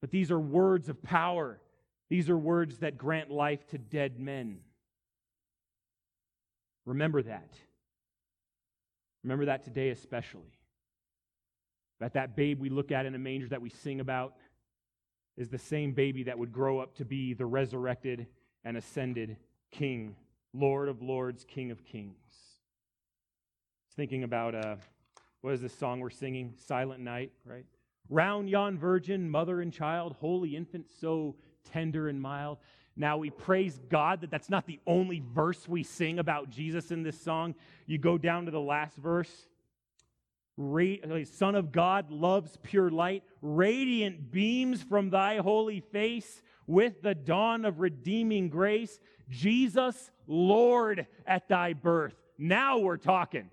[0.00, 1.60] But these are words of power.
[2.08, 4.60] These are words that grant life to dead men.
[6.86, 7.54] Remember that.
[9.22, 10.58] Remember that today especially.
[12.00, 14.34] That that babe we look at in a manger that we sing about
[15.42, 18.28] is the same baby that would grow up to be the resurrected
[18.64, 19.36] and ascended
[19.72, 20.14] King,
[20.54, 22.14] Lord of Lords, King of Kings.
[23.96, 24.76] Thinking about uh,
[25.40, 26.54] what is this song we're singing?
[26.56, 27.66] Silent Night, right?
[28.08, 31.34] Round yon virgin, mother and child, holy infant, so
[31.72, 32.58] tender and mild.
[32.94, 37.02] Now we praise God that that's not the only verse we sing about Jesus in
[37.02, 37.56] this song.
[37.86, 39.48] You go down to the last verse
[40.58, 47.64] Son of God, loves pure light, radiant beams from thy holy face with the dawn
[47.64, 49.00] of redeeming grace.
[49.28, 52.14] Jesus, Lord, at thy birth.
[52.38, 53.50] Now we're talking.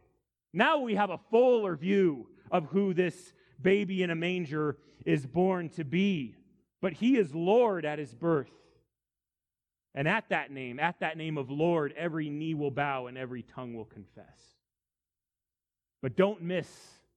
[0.53, 5.69] Now we have a fuller view of who this baby in a manger is born
[5.69, 6.35] to be.
[6.81, 8.51] But he is Lord at his birth.
[9.95, 13.43] And at that name, at that name of Lord, every knee will bow and every
[13.43, 14.58] tongue will confess.
[16.01, 16.67] But don't miss,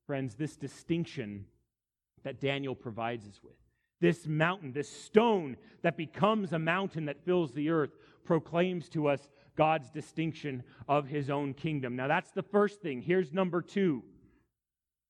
[0.06, 1.46] friends, this distinction
[2.24, 3.54] that Daniel provides us with.
[4.00, 9.28] This mountain, this stone that becomes a mountain that fills the earth, proclaims to us
[9.56, 11.94] God's distinction of his own kingdom.
[11.94, 13.02] Now, that's the first thing.
[13.02, 14.02] Here's number two.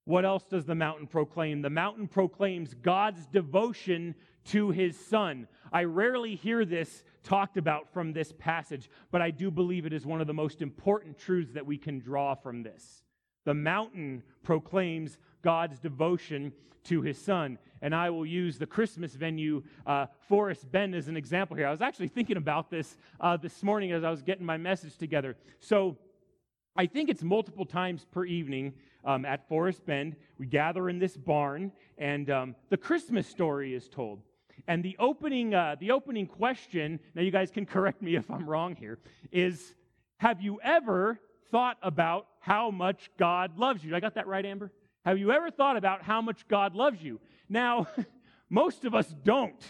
[0.04, 1.62] What else does the mountain proclaim?
[1.62, 4.14] The mountain proclaims God's devotion
[4.46, 5.46] to his son.
[5.72, 10.04] I rarely hear this talked about from this passage, but I do believe it is
[10.04, 13.02] one of the most important truths that we can draw from this.
[13.44, 16.52] The mountain proclaims God's devotion
[16.84, 17.58] to his son.
[17.80, 21.66] And I will use the Christmas venue, uh, Forest Bend, as an example here.
[21.66, 24.96] I was actually thinking about this uh, this morning as I was getting my message
[24.96, 25.36] together.
[25.58, 25.96] So
[26.76, 28.74] I think it's multiple times per evening
[29.04, 30.16] um, at Forest Bend.
[30.38, 34.20] We gather in this barn, and um, the Christmas story is told.
[34.68, 38.48] And the opening, uh, the opening question, now you guys can correct me if I'm
[38.48, 38.98] wrong here,
[39.32, 39.74] is
[40.18, 41.18] Have you ever
[41.50, 43.96] thought about how much God loves you.
[43.96, 44.70] I got that right, Amber?
[45.04, 47.20] Have you ever thought about how much God loves you?
[47.48, 47.86] Now,
[48.50, 49.62] most of us don't.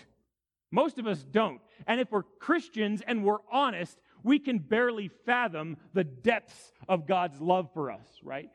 [0.70, 1.60] Most of us don't.
[1.86, 7.40] And if we're Christians and we're honest, we can barely fathom the depths of God's
[7.40, 8.50] love for us, right?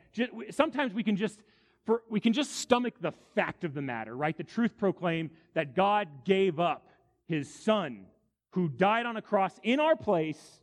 [0.50, 1.40] Sometimes we can just
[1.86, 4.36] for, we can just stomach the fact of the matter, right?
[4.36, 6.90] The truth proclaim that God gave up
[7.28, 8.08] his son
[8.52, 10.60] who died on a cross in our place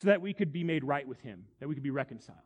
[0.00, 2.38] so that we could be made right with him, that we could be reconciled.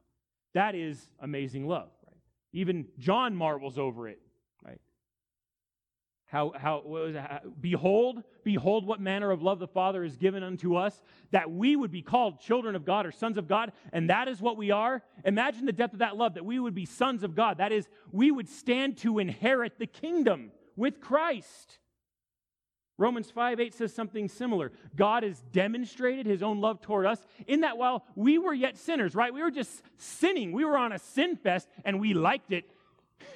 [0.54, 2.16] That is amazing love, right?
[2.52, 4.20] Even John marvels over it,
[4.64, 4.80] right?
[6.30, 7.20] how, how, was it?
[7.20, 11.74] How- behold, behold what manner of love the Father has given unto us, that we
[11.74, 14.70] would be called children of God or sons of God, and that is what we
[14.70, 15.02] are.
[15.24, 17.58] Imagine the depth of that love, that we would be sons of God.
[17.58, 21.78] That is, we would stand to inherit the kingdom with Christ.
[23.00, 24.72] Romans 5 8 says something similar.
[24.94, 29.14] God has demonstrated his own love toward us in that while we were yet sinners,
[29.14, 29.32] right?
[29.32, 30.52] We were just sinning.
[30.52, 32.70] We were on a sin fest and we liked it.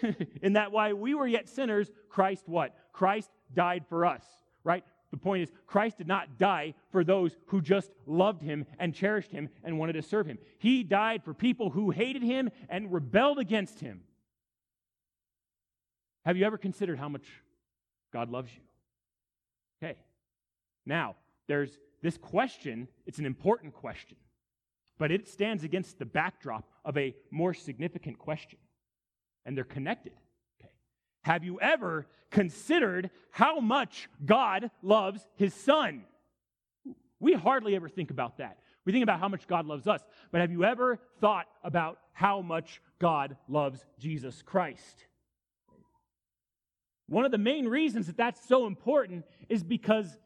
[0.42, 2.76] in that while we were yet sinners, Christ what?
[2.92, 4.22] Christ died for us,
[4.64, 4.84] right?
[5.10, 9.32] The point is, Christ did not die for those who just loved him and cherished
[9.32, 10.38] him and wanted to serve him.
[10.58, 14.02] He died for people who hated him and rebelled against him.
[16.26, 17.24] Have you ever considered how much
[18.12, 18.60] God loves you?
[19.84, 19.96] Okay.
[20.86, 21.16] Now,
[21.46, 24.16] there's this question, it's an important question,
[24.98, 28.58] but it stands against the backdrop of a more significant question,
[29.44, 30.12] and they're connected.
[30.60, 30.70] Okay.
[31.22, 36.04] Have you ever considered how much God loves his son?
[37.20, 38.58] We hardly ever think about that.
[38.84, 42.42] We think about how much God loves us, but have you ever thought about how
[42.42, 45.06] much God loves Jesus Christ?
[47.08, 50.16] One of the main reasons that that's so important is because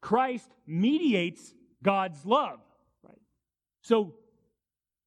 [0.00, 2.60] Christ mediates God's love,
[3.02, 3.20] right?
[3.82, 4.14] So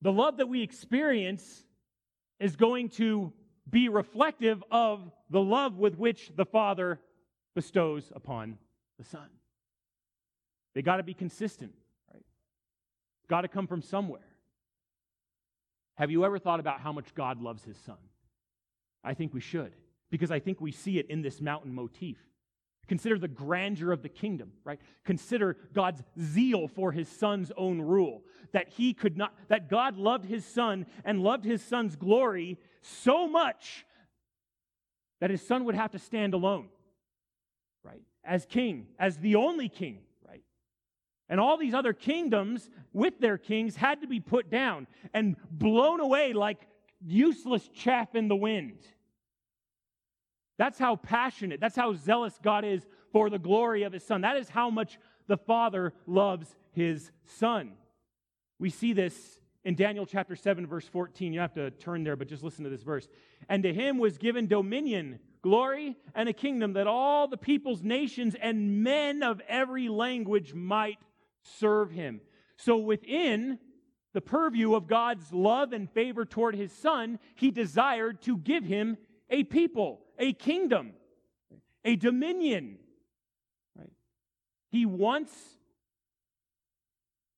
[0.02, 1.64] the love that we experience
[2.40, 3.32] is going to
[3.70, 7.00] be reflective of the love with which the Father
[7.56, 8.58] bestows upon
[8.98, 9.30] the Son.
[10.74, 11.74] They got to be consistent,
[12.12, 12.26] right?
[13.30, 14.22] Got to come from somewhere.
[15.96, 17.98] Have you ever thought about how much God loves his Son?
[19.04, 19.74] I think we should
[20.14, 22.20] because I think we see it in this mountain motif.
[22.88, 24.80] Consider the grandeur of the kingdom, right?
[25.04, 28.22] Consider God's zeal for his son's own rule.
[28.52, 33.28] That he could not, that God loved his son and loved his son's glory so
[33.28, 33.88] much
[35.20, 36.68] that his son would have to stand alone,
[37.84, 38.04] right?
[38.24, 40.44] As king, as the only king, right?
[41.28, 46.02] And all these other kingdoms with their kings had to be put down and blown
[46.02, 46.68] away like
[47.04, 48.78] useless chaff in the wind.
[50.64, 54.22] That's how passionate, that's how zealous God is for the glory of his son.
[54.22, 54.98] That is how much
[55.28, 57.74] the Father loves his son.
[58.60, 61.34] We see this in Daniel chapter 7, verse 14.
[61.34, 63.10] You have to turn there, but just listen to this verse.
[63.50, 68.34] And to him was given dominion, glory, and a kingdom that all the peoples, nations,
[68.42, 71.00] and men of every language might
[71.60, 72.22] serve him.
[72.56, 73.60] So within
[74.14, 78.96] the purview of God's love and favor toward his son, he desired to give him
[79.30, 80.94] a people a kingdom,
[81.84, 82.78] a dominion.
[83.78, 83.92] Right?
[84.70, 85.32] He once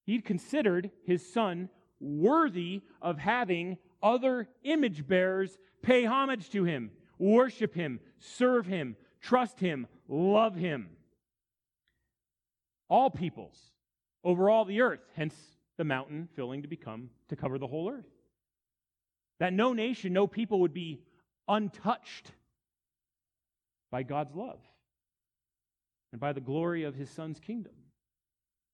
[0.05, 1.69] he considered his son
[1.99, 9.59] worthy of having other image bearers pay homage to him, worship him, serve him, trust
[9.59, 10.89] him, love him.
[12.87, 13.57] All peoples
[14.23, 15.35] over all the earth, hence
[15.77, 18.05] the mountain filling to become to cover the whole earth.
[19.39, 21.01] That no nation, no people would be
[21.47, 22.31] untouched
[23.95, 24.59] by God's love
[26.11, 27.71] and by the glory of his son's kingdom,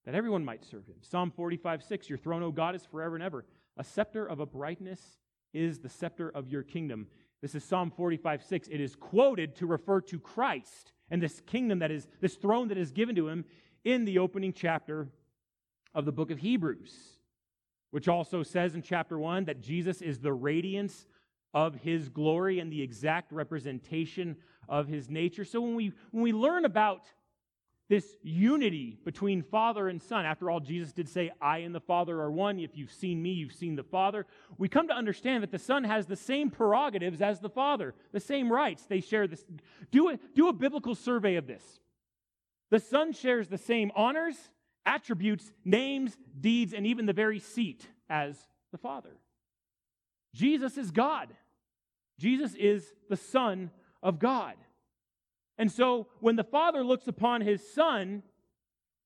[0.04, 0.96] that everyone might serve him.
[1.02, 3.46] Psalm 45 6 Your throne, O God, is forever and ever.
[3.78, 5.20] A scepter of uprightness
[5.54, 7.06] is the scepter of your kingdom.
[7.40, 8.68] This is Psalm 45 6.
[8.70, 12.80] It is quoted to refer to Christ and this kingdom that is, this throne that
[12.80, 13.46] is given to him
[13.84, 15.08] in the opening chapter
[15.94, 16.96] of the book of Hebrews,
[17.92, 21.06] which also says in chapter 1 that Jesus is the radiance
[21.54, 24.38] of his glory and the exact representation
[24.70, 25.43] of his nature.
[25.43, 27.02] So when we, when we learn about
[27.89, 32.22] this unity between Father and Son, after all, Jesus did say, I and the Father
[32.22, 32.58] are one.
[32.58, 34.26] If you've seen me, you've seen the Father.
[34.58, 38.22] We come to understand that the Son has the same prerogatives as the Father, the
[38.22, 38.86] same rights.
[38.86, 39.43] They share this.
[39.91, 41.82] Do a, do a biblical survey of this.
[42.70, 44.38] The Son shares the same honors,
[44.86, 48.38] attributes, names, deeds, and even the very seat as
[48.72, 49.18] the Father.
[50.34, 51.28] Jesus is God.
[52.20, 53.72] Jesus is the Son
[54.03, 54.55] of God.
[55.57, 58.24] And so when the Father looks upon his Son,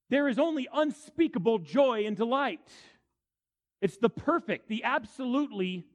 [0.10, 2.70] there is only unspeakable joy and delight.
[3.82, 5.86] It's the perfect, the absolutely,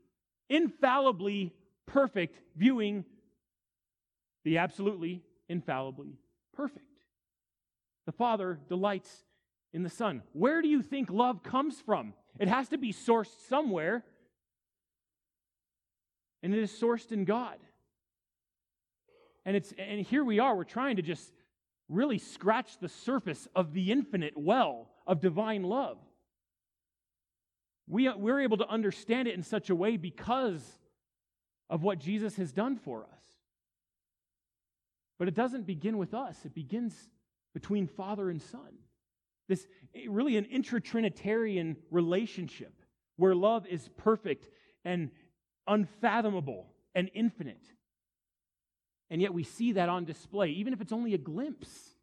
[0.48, 1.54] infallibly
[1.86, 3.04] perfect viewing
[4.44, 6.18] the absolutely, infallibly
[6.54, 6.84] perfect.
[8.06, 9.24] The Father delights
[9.72, 10.22] in the Son.
[10.32, 12.14] Where do you think love comes from?
[12.38, 14.04] It has to be sourced somewhere,
[16.42, 17.58] and it is sourced in God.
[19.44, 21.32] And it's and here we are, we're trying to just
[21.88, 25.98] really scratch the surface of the infinite well of divine love.
[27.88, 30.62] We, we're able to understand it in such a way because
[31.68, 33.22] of what Jesus has done for us.
[35.18, 36.94] But it doesn't begin with us, it begins
[37.52, 38.78] between Father and Son.
[39.48, 42.72] This eh, really an intra-Trinitarian relationship
[43.16, 44.48] where love is perfect
[44.84, 45.10] and
[45.66, 47.64] unfathomable and infinite.
[49.10, 51.94] And yet we see that on display, even if it's only a glimpse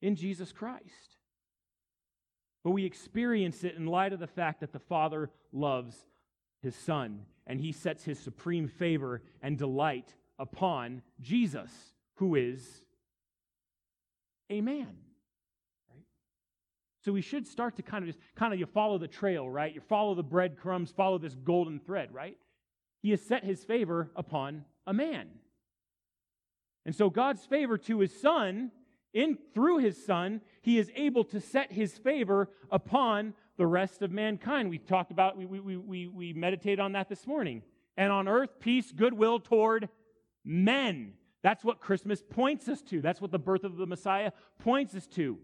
[0.00, 1.16] in Jesus Christ.
[2.64, 5.96] But we experience it in light of the fact that the Father loves
[6.62, 11.70] his Son, and he sets his supreme favor and delight upon Jesus,
[12.16, 12.82] who is
[14.50, 14.96] a man.
[17.04, 19.74] So we should start to kind of just kind of you follow the trail, right?
[19.74, 22.36] You follow the breadcrumbs, follow this golden thread, right?
[23.00, 25.28] He has set his favor upon a man.
[26.86, 28.70] And so God's favor to his son
[29.12, 34.10] in through his son, he is able to set his favor upon the rest of
[34.10, 34.70] mankind.
[34.70, 37.62] We talked about, we, we, we, we meditated on that this morning.
[37.96, 39.90] And on earth, peace, goodwill toward
[40.44, 41.12] men.
[41.42, 43.02] That's what Christmas points us to.
[43.02, 45.38] That's what the birth of the Messiah points us to.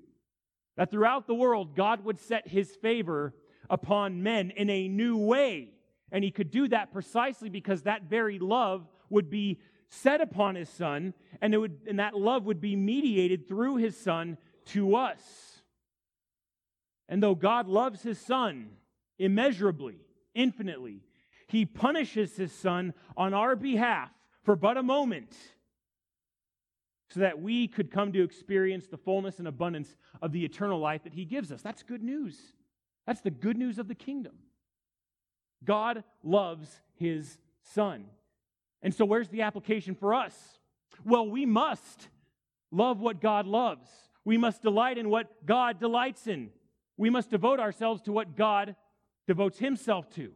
[0.78, 3.34] That throughout the world, God would set his favor
[3.68, 5.70] upon men in a new way.
[6.12, 9.58] And he could do that precisely because that very love would be
[9.90, 13.96] set upon his son, and, it would, and that love would be mediated through his
[13.96, 15.62] son to us.
[17.08, 18.68] And though God loves his son
[19.18, 19.96] immeasurably,
[20.32, 21.00] infinitely,
[21.48, 24.10] he punishes his son on our behalf
[24.44, 25.34] for but a moment
[27.08, 31.04] so that we could come to experience the fullness and abundance of the eternal life
[31.04, 31.62] that he gives us.
[31.62, 32.38] That's good news.
[33.06, 34.34] That's the good news of the kingdom.
[35.64, 38.04] God loves his son.
[38.82, 40.34] And so, where's the application for us?
[41.04, 42.08] Well, we must
[42.70, 43.88] love what God loves.
[44.24, 46.50] We must delight in what God delights in.
[46.96, 48.76] We must devote ourselves to what God
[49.26, 50.32] devotes himself to.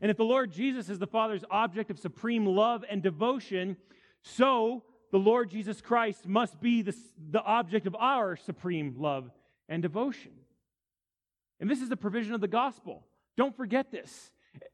[0.00, 3.76] And if the Lord Jesus is the Father's object of supreme love and devotion,
[4.22, 6.94] so the Lord Jesus Christ must be the,
[7.30, 9.30] the object of our supreme love
[9.68, 10.32] and devotion.
[11.60, 13.04] And this is the provision of the gospel.
[13.36, 14.30] Don't forget this.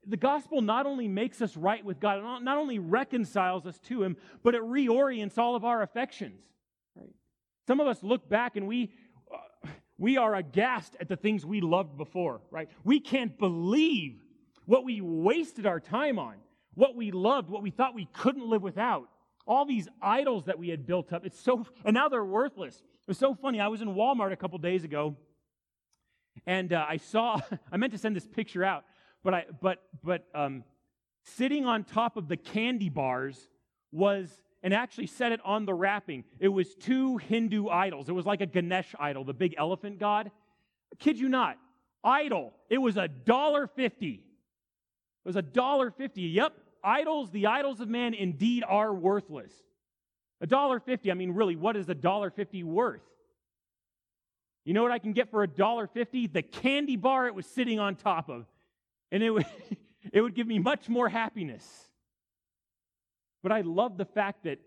[0.07, 4.17] The gospel not only makes us right with God, not only reconciles us to Him,
[4.43, 6.41] but it reorients all of our affections.
[6.97, 7.13] Right?
[7.67, 8.93] Some of us look back and we,
[9.33, 9.69] uh,
[9.99, 12.69] we are aghast at the things we loved before, right?
[12.83, 14.21] We can't believe
[14.67, 16.37] what we wasted our time on,
[16.75, 19.09] what we loved, what we thought we couldn't live without.
[19.47, 21.27] All these idols that we had built up.
[21.27, 22.77] It's so, and now they're worthless.
[22.77, 23.61] It was so funny.
[23.61, 25.17] I was in Walmart a couple days ago,
[26.47, 27.41] and uh, I saw,
[27.73, 28.85] I meant to send this picture out.
[29.23, 30.65] But I but but um,
[31.25, 33.49] sitting on top of the candy bars
[33.91, 34.31] was
[34.63, 36.25] and actually set it on the wrapping.
[36.39, 38.09] It was two Hindu idols.
[38.09, 40.31] It was like a Ganesh idol, the big elephant god.
[40.93, 41.59] I kid you not,
[42.03, 42.53] idol.
[42.69, 44.23] It was a dollar fifty.
[45.25, 46.23] It was a dollar fifty.
[46.23, 46.55] Yep,
[46.85, 47.31] idols.
[47.31, 49.53] The idols of man indeed are worthless.
[50.41, 51.11] A dollar fifty.
[51.11, 53.03] I mean, really, what is a dollar fifty worth?
[54.65, 56.27] You know what I can get for a dollar fifty?
[56.27, 58.47] The candy bar it was sitting on top of.
[59.11, 59.47] And it would,
[60.13, 61.65] it would give me much more happiness.
[63.43, 64.59] But I love the fact that,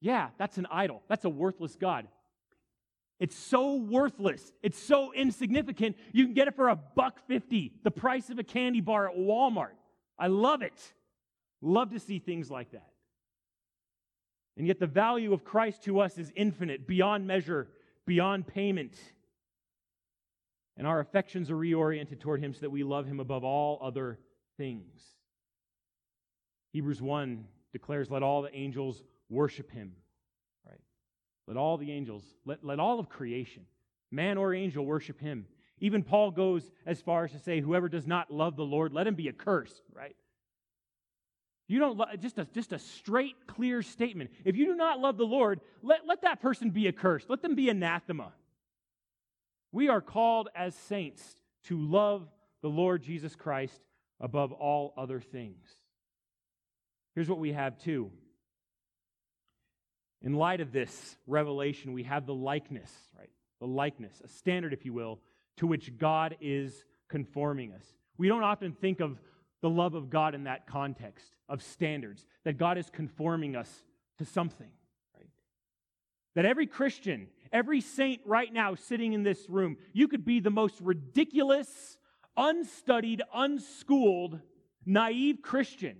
[0.00, 1.02] yeah, that's an idol.
[1.08, 2.08] That's a worthless God.
[3.20, 4.52] It's so worthless.
[4.62, 5.96] It's so insignificant.
[6.12, 9.16] You can get it for a buck fifty, the price of a candy bar at
[9.16, 9.76] Walmart.
[10.18, 10.74] I love it.
[11.62, 12.90] Love to see things like that.
[14.56, 17.68] And yet the value of Christ to us is infinite, beyond measure,
[18.04, 18.98] beyond payment.
[20.76, 24.18] And our affections are reoriented toward him so that we love him above all other
[24.56, 25.02] things.
[26.72, 29.92] Hebrews 1 declares, Let all the angels worship him.
[30.68, 30.80] Right?
[31.46, 33.64] Let all the angels, let, let all of creation,
[34.10, 35.46] man or angel, worship him.
[35.78, 39.06] Even Paul goes as far as to say, Whoever does not love the Lord, let
[39.06, 40.16] him be accursed, right?
[41.72, 44.28] You don't just a, just a straight, clear statement.
[44.44, 47.30] If you do not love the Lord, let, let that person be accursed.
[47.30, 48.34] Let them be anathema.
[49.72, 51.22] We are called as saints
[51.68, 52.28] to love
[52.60, 53.80] the Lord Jesus Christ
[54.20, 55.66] above all other things.
[57.14, 58.10] Here's what we have too.
[60.20, 63.30] In light of this revelation, we have the likeness, right?
[63.60, 65.20] The likeness, a standard, if you will,
[65.56, 67.86] to which God is conforming us.
[68.18, 69.18] We don't often think of
[69.62, 73.70] the love of God in that context of standards, that God is conforming us
[74.18, 74.68] to something,
[75.16, 75.30] right?
[76.34, 80.50] That every Christian every saint right now sitting in this room, you could be the
[80.50, 81.98] most ridiculous,
[82.36, 84.40] unstudied, unschooled,
[84.86, 85.98] naive Christian.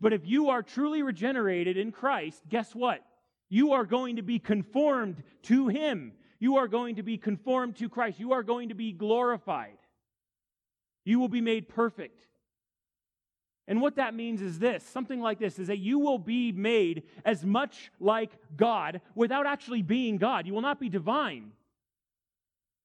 [0.00, 3.04] But if you are truly regenerated in Christ, guess what?
[3.50, 6.12] You are going to be conformed to Him.
[6.38, 8.18] You are going to be conformed to Christ.
[8.18, 9.78] You are going to be glorified.
[11.04, 12.26] You will be made perfect.
[13.68, 17.02] And what that means is this something like this is that you will be made
[17.24, 20.46] as much like God without actually being God.
[20.46, 21.52] You will not be divine,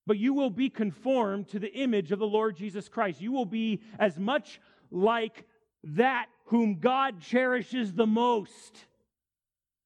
[0.05, 3.21] but you will be conformed to the image of the Lord Jesus Christ.
[3.21, 4.59] You will be as much
[4.91, 5.45] like
[5.85, 8.85] that whom God cherishes the most.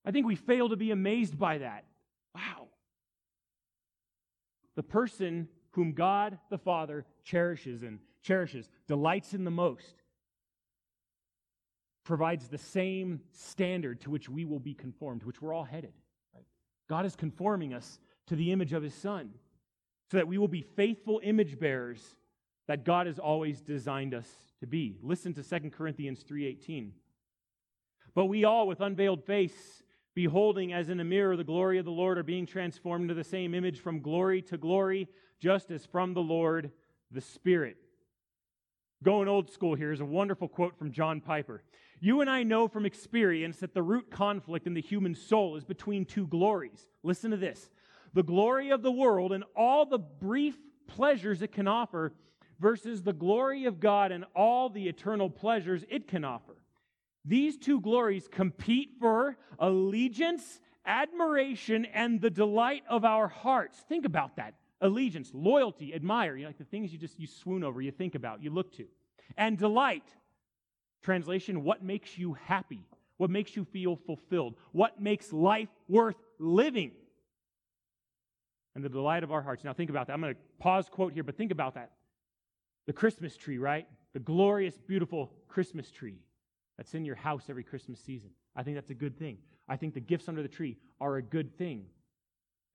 [0.03, 1.85] I think we fail to be amazed by that.
[2.33, 2.69] Wow.
[4.75, 10.01] The person whom God the Father cherishes and cherishes, delights in the most,
[12.07, 15.91] provides the same standard to which we will be conformed, which we're all headed.
[16.33, 16.45] Right?
[16.89, 19.31] God is conforming us to the image of his Son
[20.09, 22.01] so that we will be faithful image bearers
[22.69, 24.29] that God has always designed us
[24.61, 24.97] to be.
[25.03, 26.93] Listen to 2 Corinthians 3:18.
[28.15, 29.83] But we all with unveiled face
[30.15, 33.23] beholding as in a mirror the glory of the Lord are being transformed into the
[33.25, 35.09] same image from glory to glory
[35.41, 36.71] just as from the Lord
[37.11, 37.75] the Spirit.
[39.03, 41.61] Going old school here is a wonderful quote from John Piper.
[41.99, 45.63] You and I know from experience that the root conflict in the human soul is
[45.63, 46.87] between two glories.
[47.03, 47.69] Listen to this
[48.13, 52.13] the glory of the world and all the brief pleasures it can offer,
[52.59, 56.55] versus the glory of God and all the eternal pleasures it can offer.
[57.25, 63.79] These two glories compete for allegiance, admiration, and the delight of our hearts.
[63.89, 67.63] Think about that allegiance, loyalty, admire, you know, like the things you just you swoon
[67.63, 68.85] over, you think about, you look to.
[69.35, 70.03] And delight.
[71.07, 72.85] Translation, what makes you happy?
[73.15, 74.55] What makes you feel fulfilled?
[74.73, 76.91] What makes life worth living?
[78.75, 79.63] And the delight of our hearts.
[79.63, 80.13] Now think about that.
[80.13, 81.91] I'm going to pause quote here, but think about that.
[82.87, 83.87] The Christmas tree, right?
[84.11, 86.19] The glorious, beautiful Christmas tree
[86.75, 88.31] that's in your house every Christmas season.
[88.53, 89.37] I think that's a good thing.
[89.69, 91.85] I think the gifts under the tree are a good thing.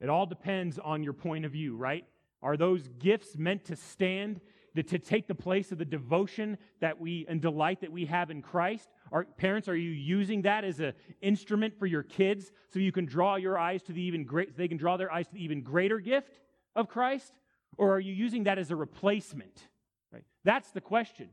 [0.00, 2.06] It all depends on your point of view, right?
[2.40, 4.40] Are those gifts meant to stand,
[4.74, 8.42] to take the place of the devotion that we and delight that we have in
[8.42, 8.88] Christ?
[9.10, 13.04] Are, parents, are you using that as an instrument for your kids so you can
[13.04, 15.62] draw your eyes to the even great, they can draw their eyes to the even
[15.62, 16.40] greater gift
[16.74, 17.32] of Christ?
[17.76, 19.68] Or are you using that as a replacement?
[20.12, 20.24] Right?
[20.44, 21.28] That's the question.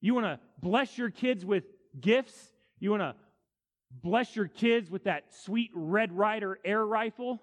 [0.00, 1.64] You want to bless your kids with
[2.00, 2.52] gifts?
[2.78, 3.14] You want to
[4.02, 7.42] bless your kids with that sweet Red Ryder air rifle?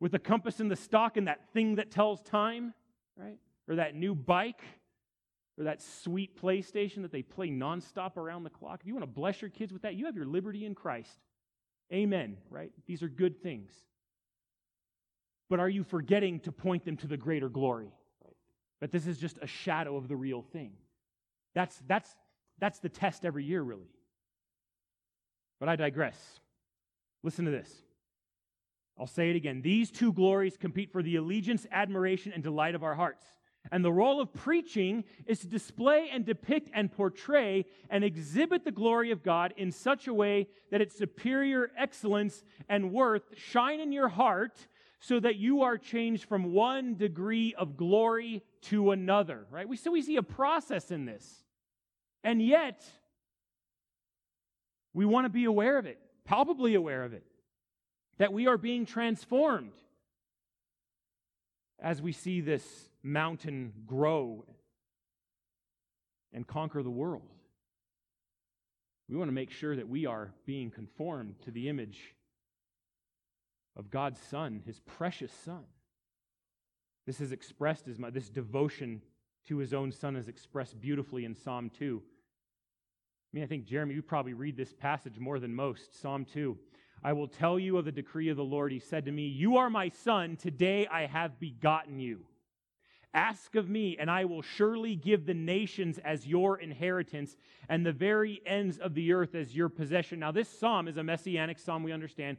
[0.00, 2.74] with the compass in the stock and that thing that tells time,
[3.16, 3.38] right?
[3.70, 4.62] Or that new bike,
[5.56, 8.80] or that sweet PlayStation that they play nonstop around the clock.
[8.80, 11.16] If you want to bless your kids with that, you have your liberty in Christ.
[11.92, 12.72] Amen, right?
[12.88, 13.72] These are good things.
[15.48, 17.92] But are you forgetting to point them to the greater glory?
[18.80, 20.72] That this is just a shadow of the real thing.
[21.54, 22.10] That's, that's,
[22.58, 23.90] that's the test every year, really.
[25.60, 26.16] But I digress.
[27.22, 27.70] Listen to this.
[28.98, 29.62] I'll say it again.
[29.62, 33.24] These two glories compete for the allegiance, admiration, and delight of our hearts.
[33.72, 38.72] And the role of preaching is to display and depict and portray and exhibit the
[38.72, 43.92] glory of God in such a way that its superior excellence and worth shine in
[43.92, 44.66] your heart
[44.98, 49.68] so that you are changed from one degree of glory to another, right?
[49.68, 51.44] We, so we see a process in this.
[52.24, 52.84] And yet,
[54.92, 57.24] we want to be aware of it, palpably aware of it
[58.20, 59.72] that we are being transformed
[61.82, 64.44] as we see this mountain grow
[66.32, 67.28] and conquer the world.
[69.08, 72.14] We want to make sure that we are being conformed to the image
[73.76, 75.64] of God's Son, His precious Son.
[77.06, 79.02] This is expressed as my, this devotion
[79.48, 82.00] to His own Son is expressed beautifully in Psalm 2.
[82.00, 86.00] I mean, I think, Jeremy, you probably read this passage more than most.
[86.00, 86.56] Psalm 2.
[87.02, 88.70] I will tell you of the decree of the Lord.
[88.70, 90.36] He said to me, You are my son.
[90.36, 92.20] Today I have begotten you.
[93.12, 97.36] Ask of me, and I will surely give the nations as your inheritance
[97.68, 100.20] and the very ends of the earth as your possession.
[100.20, 102.38] Now, this psalm is a messianic psalm, we understand,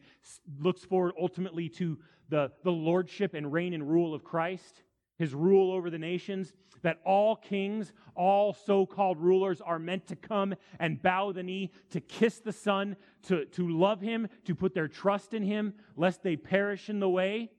[0.60, 2.00] looks forward ultimately to
[2.30, 4.84] the, the lordship and reign and rule of Christ
[5.22, 6.52] his rule over the nations,
[6.82, 11.72] that all kings, all so called rulers are meant to come and bow the knee,
[11.92, 16.24] to kiss the Son, to, to love him, to put their trust in him, lest
[16.24, 17.52] they perish in the way.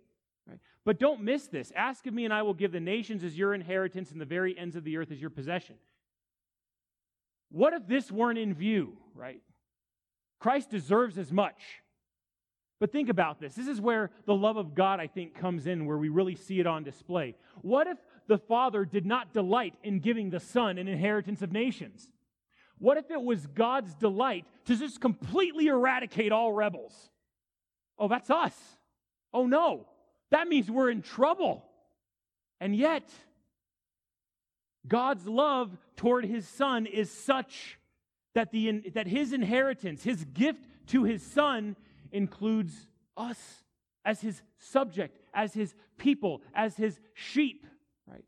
[0.84, 1.72] But don't miss this.
[1.76, 4.58] Ask of me, and I will give the nations as your inheritance and the very
[4.58, 5.76] ends of the earth as your possession.
[7.50, 9.40] What if this weren't in view, right?
[10.40, 11.82] Christ deserves as much.
[12.80, 13.54] But think about this.
[13.54, 16.58] This is where the love of God, I think, comes in, where we really see
[16.58, 17.36] it on display.
[17.60, 22.08] What if the Father did not delight in giving the Son an inheritance of nations?
[22.78, 27.10] What if it was God's delight to just completely eradicate all rebels?
[27.96, 28.54] Oh, that's us.
[29.32, 29.86] Oh, no.
[30.32, 31.62] That means we're in trouble.
[32.58, 33.08] And yet,
[34.88, 37.78] God's love toward his Son is such
[38.34, 41.76] that, the, that his inheritance, his gift to his son,
[42.10, 42.72] includes
[43.16, 43.38] us
[44.04, 47.66] as his subject, as his people, as his sheep,
[48.06, 48.24] right?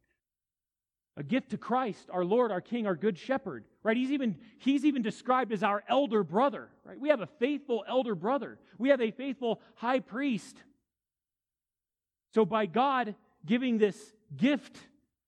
[1.16, 3.96] A gift to Christ, our Lord, our King, our good shepherd, right?
[3.96, 7.00] He's even, he's even described as our elder brother, right?
[7.00, 8.58] We have a faithful elder brother.
[8.78, 10.62] We have a faithful high priest.
[12.34, 13.14] So by God
[13.46, 13.96] giving this
[14.36, 14.76] gift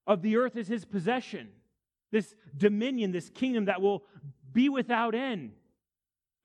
[0.07, 1.48] of the earth as his possession,
[2.11, 4.02] this dominion, this kingdom that will
[4.52, 5.52] be without end.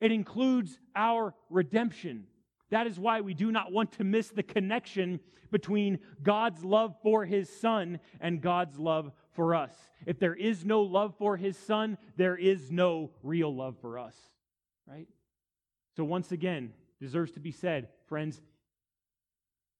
[0.00, 2.26] It includes our redemption.
[2.70, 5.18] That is why we do not want to miss the connection
[5.50, 9.74] between God's love for his son and God's love for us.
[10.06, 14.16] If there is no love for his son, there is no real love for us,
[14.86, 15.08] right?
[15.96, 18.40] So, once again, deserves to be said, friends,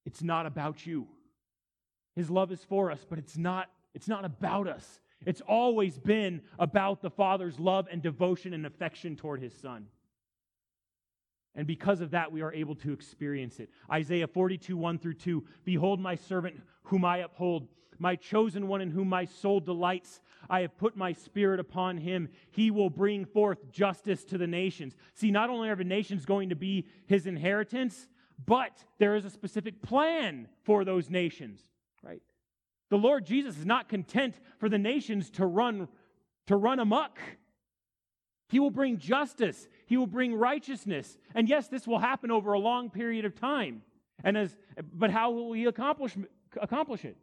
[0.05, 1.07] it's not about you.
[2.15, 5.01] His love is for us, but it's not, it's not about us.
[5.25, 9.87] It's always been about the Father's love and devotion and affection toward his Son.
[11.55, 13.71] And because of that, we are able to experience it.
[13.91, 18.91] Isaiah 42, 1 through 2 Behold, my servant whom I uphold, my chosen one in
[18.91, 20.21] whom my soul delights.
[20.51, 22.31] I have put my spirit upon him.
[22.51, 24.97] He will bring forth justice to the nations.
[25.15, 28.09] See, not only are the nations going to be his inheritance,
[28.47, 31.61] but there is a specific plan for those nations,
[32.03, 32.22] right?
[32.90, 35.88] The Lord Jesus is not content for the nations to run,
[36.47, 37.18] to run amuck.
[38.49, 39.66] He will bring justice.
[39.86, 41.16] He will bring righteousness.
[41.34, 43.82] And yes, this will happen over a long period of time.
[44.22, 44.57] And as,
[44.93, 46.16] but how will he accomplish,
[46.61, 47.16] accomplish it?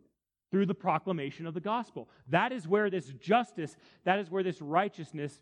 [0.51, 2.09] Through the proclamation of the gospel.
[2.29, 5.39] That is where this justice, that is where this righteousness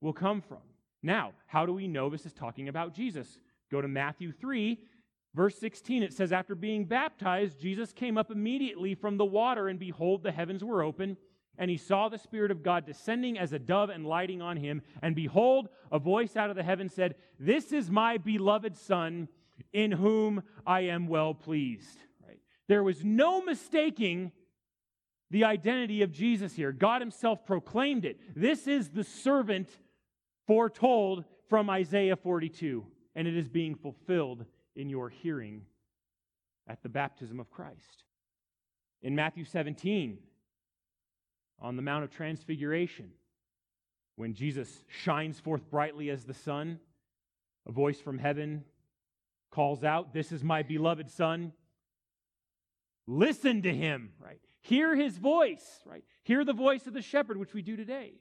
[0.00, 0.62] will come from.
[1.02, 3.38] Now, how do we know this is talking about Jesus?
[3.70, 4.80] Go to Matthew 3,
[5.36, 9.78] Verse 16, it says, After being baptized, Jesus came up immediately from the water, and
[9.78, 11.18] behold, the heavens were open,
[11.58, 14.80] and he saw the Spirit of God descending as a dove and lighting on him.
[15.02, 19.28] And behold, a voice out of the heaven said, This is my beloved Son,
[19.74, 21.98] in whom I am well pleased.
[22.26, 22.40] Right?
[22.66, 24.32] There was no mistaking
[25.30, 26.72] the identity of Jesus here.
[26.72, 28.18] God himself proclaimed it.
[28.34, 29.68] This is the servant
[30.46, 35.62] foretold from Isaiah 42, and it is being fulfilled in your hearing
[36.68, 38.04] at the baptism of Christ.
[39.02, 40.18] In Matthew 17,
[41.60, 43.10] on the Mount of Transfiguration,
[44.16, 46.78] when Jesus shines forth brightly as the sun,
[47.66, 48.64] a voice from heaven
[49.50, 51.52] calls out, This is my beloved Son.
[53.06, 54.40] Listen to him, right?
[54.62, 56.04] Hear his voice, right?
[56.24, 58.14] Hear the voice of the shepherd, which we do today.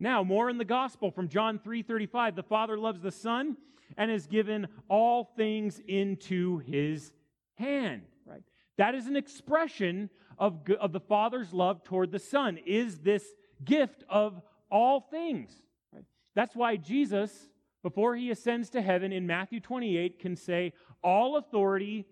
[0.00, 3.56] Now, more in the gospel from John 3:35, the Father loves the Son
[3.96, 7.12] and has given all things into his
[7.56, 8.42] hand, right?
[8.76, 12.58] That is an expression of, of the Father's love toward the Son.
[12.64, 13.24] Is this
[13.64, 15.50] gift of all things,
[15.92, 16.04] right?
[16.34, 17.48] That's why Jesus
[17.82, 20.72] before he ascends to heaven in Matthew 28 can say,
[21.02, 22.06] "All authority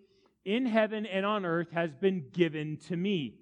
[0.45, 3.41] in heaven and on earth has been given to me."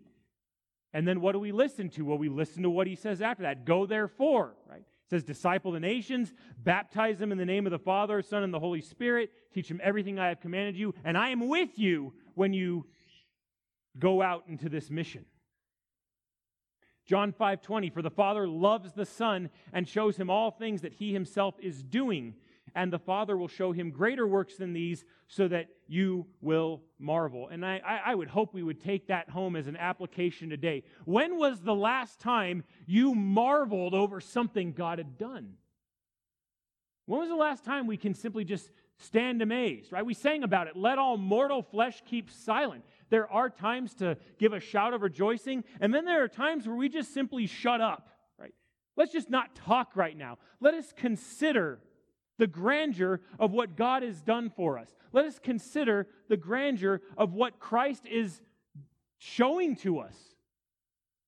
[0.93, 2.05] And then what do we listen to?
[2.05, 3.65] Well, we listen to what he says after that.
[3.65, 4.85] Go therefore, right?
[5.15, 8.59] Says, disciple the nations, baptize them in the name of the Father, Son, and the
[8.59, 12.53] Holy Spirit, teach them everything I have commanded you, and I am with you when
[12.53, 12.87] you
[13.97, 15.25] go out into this mission.
[17.07, 21.13] John 5:20 For the Father loves the Son and shows him all things that he
[21.13, 22.35] himself is doing
[22.75, 27.49] and the Father will show him greater works than these so that you will marvel.
[27.49, 30.83] And I, I, would hope we would take that home as an application today.
[31.05, 35.55] When was the last time you marveled over something God had done?
[37.07, 40.05] When was the last time we can simply just stand amazed, right?
[40.05, 40.77] We sang about it.
[40.77, 42.85] Let all mortal flesh keep silent.
[43.11, 46.77] There are times to give a shout of rejoicing, and then there are times where
[46.77, 48.09] we just simply shut up,
[48.39, 48.55] right?
[48.97, 50.39] Let's just not talk right now.
[50.61, 51.81] Let us consider
[52.39, 54.95] the grandeur of what God has done for us.
[55.13, 58.41] Let us consider the grandeur of what Christ is
[59.19, 60.17] showing to us.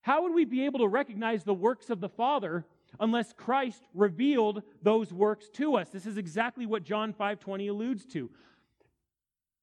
[0.03, 2.65] How would we be able to recognize the works of the Father
[3.01, 5.89] unless Christ revealed those works to us?
[5.91, 8.31] This is exactly what John 5:20 alludes to.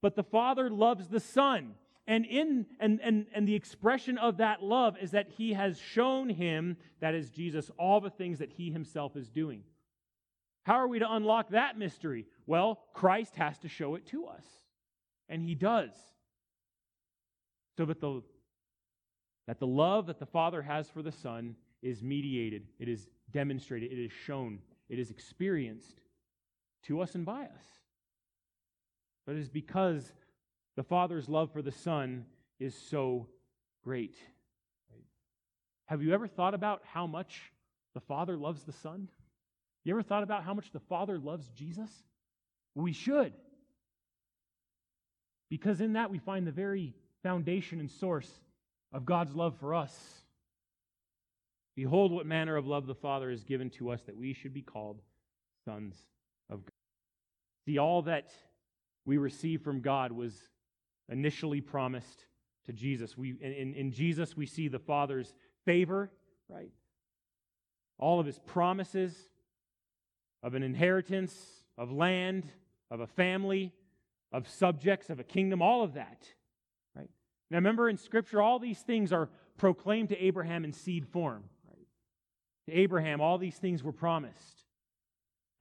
[0.01, 1.75] But the Father loves the Son.
[2.05, 6.27] And in and, and, and the expression of that love is that he has shown
[6.27, 9.63] him, that is Jesus, all the things that he himself is doing.
[10.63, 12.25] How are we to unlock that mystery?
[12.45, 14.45] Well, Christ has to show it to us.
[15.29, 15.91] And he does.
[17.77, 18.21] So that the,
[19.47, 23.91] that the love that the Father has for the Son is mediated, it is demonstrated,
[23.91, 24.59] it is shown,
[24.89, 25.99] it is experienced
[26.83, 27.65] to us and by us.
[29.25, 30.13] But it is because
[30.75, 32.25] the Father's love for the Son
[32.59, 33.27] is so
[33.83, 34.15] great.
[35.85, 37.51] Have you ever thought about how much
[37.93, 39.09] the Father loves the Son?
[39.83, 41.89] You ever thought about how much the Father loves Jesus?
[42.75, 43.33] We should.
[45.49, 48.29] Because in that we find the very foundation and source
[48.91, 49.95] of God's love for us.
[51.75, 54.61] Behold, what manner of love the Father has given to us that we should be
[54.61, 55.01] called
[55.65, 55.95] sons
[56.49, 56.71] of God.
[57.65, 58.31] See, all that
[59.05, 60.33] we receive from God was
[61.09, 62.25] initially promised
[62.65, 63.17] to Jesus.
[63.17, 65.33] We, in, in Jesus, we see the Father's
[65.65, 66.11] favor,
[66.47, 66.71] right?
[67.97, 69.15] All of his promises
[70.43, 71.33] of an inheritance,
[71.77, 72.45] of land,
[72.91, 73.73] of a family,
[74.31, 76.27] of subjects, of a kingdom, all of that.
[76.95, 77.09] Right?
[77.49, 81.45] Now remember in Scripture, all these things are proclaimed to Abraham in seed form.
[81.67, 81.87] Right?
[82.67, 84.65] To Abraham, all these things were promised.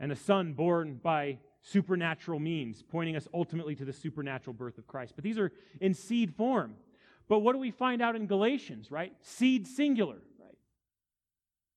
[0.01, 4.87] And a son born by supernatural means, pointing us ultimately to the supernatural birth of
[4.89, 5.13] Christ.
[5.15, 6.75] But these are in seed form.
[7.29, 9.13] But what do we find out in Galatians, right?
[9.21, 10.59] Seed singular, right?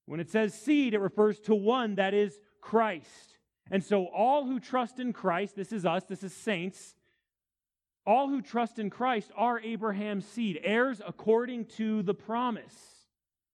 [0.07, 3.37] When it says seed, it refers to one that is Christ.
[3.69, 6.95] And so all who trust in Christ, this is us, this is saints,
[8.07, 12.75] all who trust in Christ are Abraham's seed, heirs according to the promise.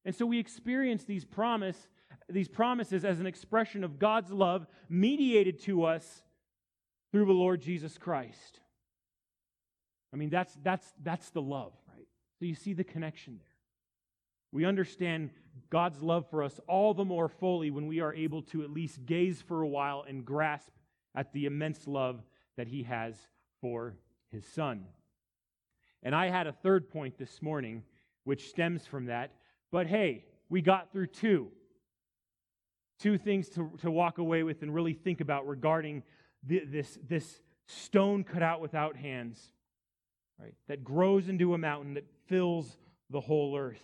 [0.06, 1.88] And so we experience these promise
[2.30, 6.24] these promises as an expression of God's love mediated to us
[7.12, 8.62] through the Lord Jesus Christ.
[10.14, 12.08] I mean, that's, that's, that's the love, right?
[12.40, 13.48] So you see the connection there.
[14.54, 15.32] We understand
[15.70, 19.06] God's love for us all the more fully when we are able to at least
[19.06, 20.70] gaze for a while and grasp
[21.16, 22.22] at the immense love
[22.58, 23.16] that He has
[23.62, 23.96] for
[24.30, 24.86] His Son.
[26.04, 27.84] And I had a third point this morning,
[28.24, 29.34] which stems from that.
[29.72, 31.50] But hey, we got through two.
[33.00, 36.04] Two things to, to walk away with and really think about regarding
[36.46, 39.54] the, this, this stone cut out without hands
[40.40, 42.78] right, that grows into a mountain that fills
[43.10, 43.82] the whole earth.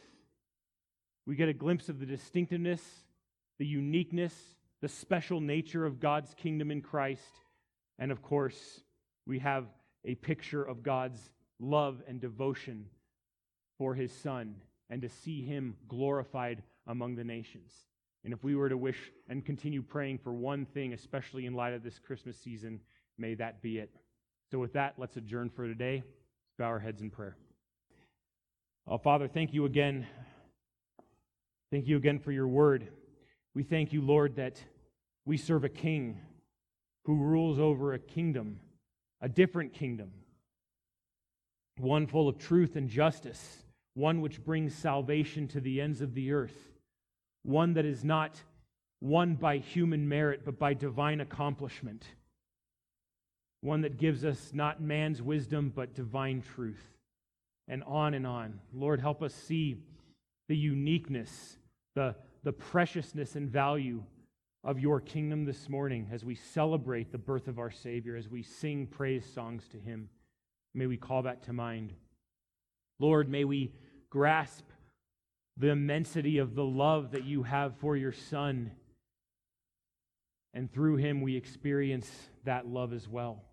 [1.27, 2.81] We get a glimpse of the distinctiveness,
[3.59, 4.33] the uniqueness,
[4.81, 7.21] the special nature of God's kingdom in Christ.
[7.99, 8.79] And of course,
[9.25, 9.65] we have
[10.05, 11.19] a picture of God's
[11.59, 12.85] love and devotion
[13.77, 14.55] for his Son
[14.89, 17.73] and to see him glorified among the nations.
[18.23, 21.73] And if we were to wish and continue praying for one thing, especially in light
[21.73, 22.79] of this Christmas season,
[23.17, 23.89] may that be it.
[24.49, 26.03] So, with that, let's adjourn for today
[26.57, 27.35] bow our heads in prayer.
[28.87, 30.07] Oh, Father, thank you again.
[31.71, 32.87] Thank you again for your word.
[33.53, 34.61] We thank you, Lord, that
[35.25, 36.19] we serve a king
[37.05, 38.59] who rules over a kingdom,
[39.21, 40.11] a different kingdom,
[41.77, 43.63] one full of truth and justice,
[43.93, 46.71] one which brings salvation to the ends of the earth,
[47.43, 48.41] one that is not
[49.01, 52.05] won by human merit, but by divine accomplishment
[53.61, 56.95] one that gives us not man's wisdom, but divine truth,
[57.67, 58.59] and on and on.
[58.73, 59.77] Lord, help us see
[60.47, 61.57] the uniqueness,
[61.95, 64.03] the, the preciousness and value
[64.63, 68.43] of your kingdom this morning as we celebrate the birth of our Savior, as we
[68.43, 70.09] sing praise songs to him.
[70.73, 71.93] May we call that to mind.
[72.99, 73.71] Lord, may we
[74.09, 74.65] grasp
[75.57, 78.71] the immensity of the love that you have for your Son.
[80.53, 82.09] And through him, we experience
[82.45, 83.43] that love as well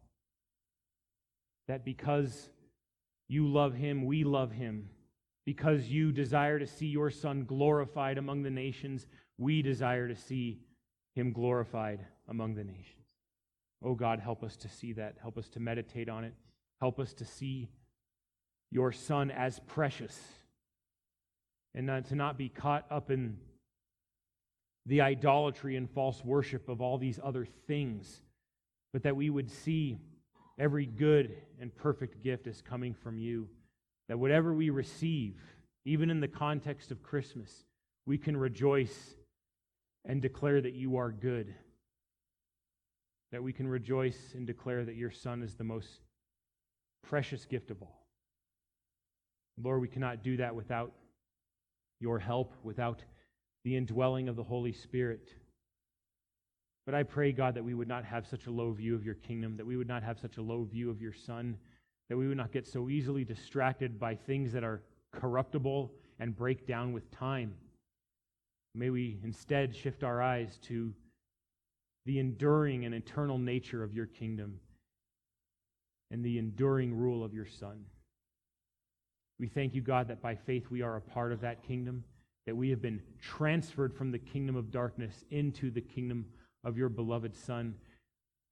[1.66, 2.50] that because
[3.28, 4.90] you love him, we love him.
[5.44, 9.06] Because you desire to see your Son glorified among the nations,
[9.38, 10.60] we desire to see
[11.14, 13.06] him glorified among the nations.
[13.82, 15.16] Oh God, help us to see that.
[15.20, 16.34] Help us to meditate on it.
[16.80, 17.68] Help us to see
[18.70, 20.18] your Son as precious
[21.74, 23.36] and not, to not be caught up in
[24.86, 28.22] the idolatry and false worship of all these other things,
[28.92, 29.98] but that we would see
[30.58, 33.48] Every good and perfect gift is coming from you.
[34.08, 35.36] That whatever we receive,
[35.84, 37.64] even in the context of Christmas,
[38.06, 39.14] we can rejoice
[40.04, 41.54] and declare that you are good.
[43.32, 45.88] That we can rejoice and declare that your Son is the most
[47.02, 48.06] precious gift of all.
[49.62, 50.92] Lord, we cannot do that without
[52.00, 53.02] your help, without
[53.64, 55.28] the indwelling of the Holy Spirit.
[56.86, 59.14] But I pray, God, that we would not have such a low view of your
[59.14, 61.56] kingdom, that we would not have such a low view of your Son,
[62.08, 64.82] that we would not get so easily distracted by things that are
[65.12, 67.54] corruptible and break down with time.
[68.74, 70.92] May we instead shift our eyes to
[72.06, 74.60] the enduring and eternal nature of your kingdom
[76.10, 77.84] and the enduring rule of your Son.
[79.38, 82.04] We thank you, God, that by faith we are a part of that kingdom,
[82.46, 86.26] that we have been transferred from the kingdom of darkness into the kingdom
[86.62, 87.74] of your beloved Son,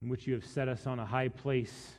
[0.03, 1.93] in which you have set us on a high place,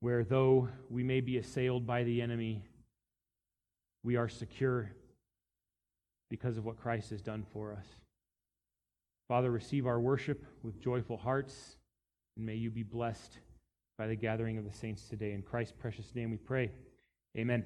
[0.00, 2.64] where though we may be assailed by the enemy,
[4.04, 4.90] we are secure
[6.30, 7.86] because of what Christ has done for us.
[9.28, 11.76] Father, receive our worship with joyful hearts,
[12.36, 13.38] and may you be blessed
[13.98, 15.32] by the gathering of the saints today.
[15.32, 16.70] In Christ's precious name we pray.
[17.36, 17.64] Amen.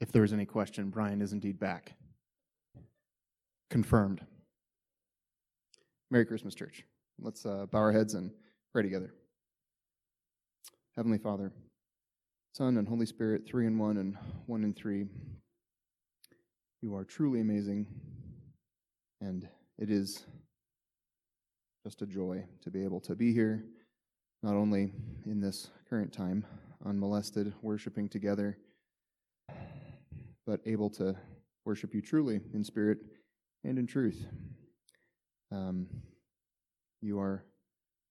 [0.00, 1.94] If there is any question, Brian is indeed back.
[3.68, 4.22] Confirmed.
[6.10, 6.84] Merry Christmas, church.
[7.20, 8.30] Let's uh, bow our heads and
[8.72, 9.12] pray together.
[10.98, 11.52] Heavenly Father,
[12.54, 15.06] Son, and Holy Spirit, three in one and one in three,
[16.82, 17.86] you are truly amazing,
[19.20, 20.24] and it is
[21.86, 23.64] just a joy to be able to be here,
[24.42, 24.90] not only
[25.24, 26.44] in this current time,
[26.84, 28.58] unmolested, worshiping together,
[30.48, 31.14] but able to
[31.64, 32.98] worship you truly in spirit
[33.62, 34.26] and in truth.
[35.52, 35.86] Um,
[37.00, 37.44] you are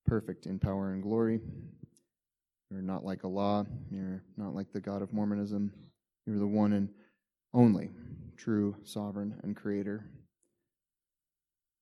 [0.06, 1.40] perfect in power and glory.
[2.70, 3.66] You're not like Allah.
[3.90, 5.72] You're not like the God of Mormonism.
[6.26, 6.90] You're the one and
[7.54, 7.90] only
[8.36, 10.04] true sovereign and creator.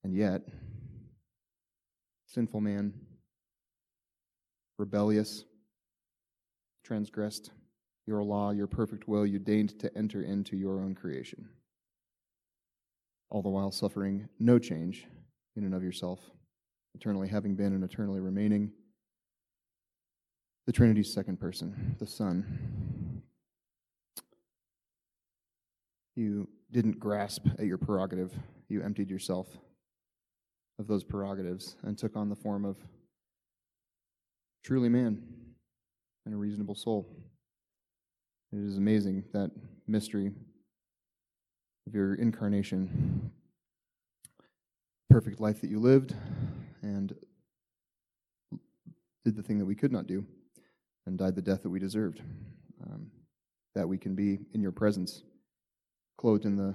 [0.05, 0.43] And yet,
[2.26, 2.95] sinful man,
[4.78, 5.45] rebellious,
[6.84, 7.51] transgressed
[8.07, 11.49] your law, your perfect will, you deigned to enter into your own creation,
[13.30, 15.07] all the while suffering no change
[15.57, 16.20] in and of yourself,
[16.95, 18.70] eternally having been and eternally remaining.
[20.66, 23.22] The Trinity's second person, the Son.
[26.16, 28.32] You didn't grasp at your prerogative,
[28.68, 29.46] you emptied yourself
[30.80, 32.78] of those prerogatives and took on the form of
[34.64, 35.22] truly man
[36.24, 37.06] and a reasonable soul.
[38.52, 39.52] It is amazing that
[39.86, 40.32] mystery
[41.86, 43.30] of your incarnation,
[45.08, 46.14] perfect life that you lived,
[46.82, 47.14] and
[49.24, 50.26] did the thing that we could not do,
[51.07, 52.20] and died the death that we deserved.
[52.84, 53.11] Um,
[53.74, 55.22] that we can be in your presence,
[56.16, 56.74] clothed in the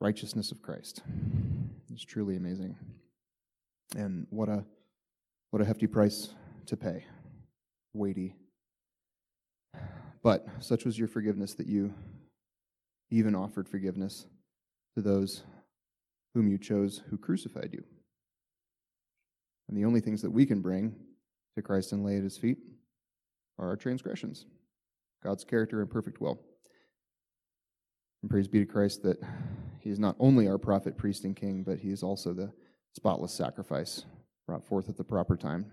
[0.00, 1.02] righteousness of Christ.
[1.92, 2.76] It's truly amazing.
[3.96, 4.64] And what a
[5.50, 6.30] what a hefty price
[6.66, 7.04] to pay.
[7.92, 8.34] Weighty.
[10.22, 11.94] But such was your forgiveness that you
[13.10, 14.26] even offered forgiveness
[14.96, 15.42] to those
[16.34, 17.84] whom you chose who crucified you.
[19.68, 20.94] And the only things that we can bring
[21.56, 22.58] to Christ and lay at his feet
[23.58, 24.46] are our transgressions,
[25.24, 26.40] God's character and perfect will.
[28.22, 29.18] And praise be to Christ that
[29.80, 32.52] he is not only our prophet, priest, and king, but he is also the
[32.94, 34.04] spotless sacrifice
[34.46, 35.66] brought forth at the proper time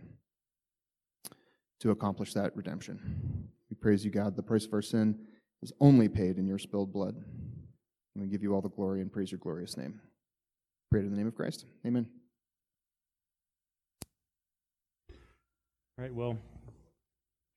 [1.79, 3.49] to accomplish that redemption.
[3.69, 4.35] We praise you, God.
[4.35, 5.19] The price of our sin
[5.61, 7.15] is only paid in your spilled blood.
[7.15, 9.99] And we give you all the glory and praise your glorious name.
[10.91, 11.65] Pray in the name of Christ.
[11.85, 12.07] Amen.
[16.03, 16.37] All right, well,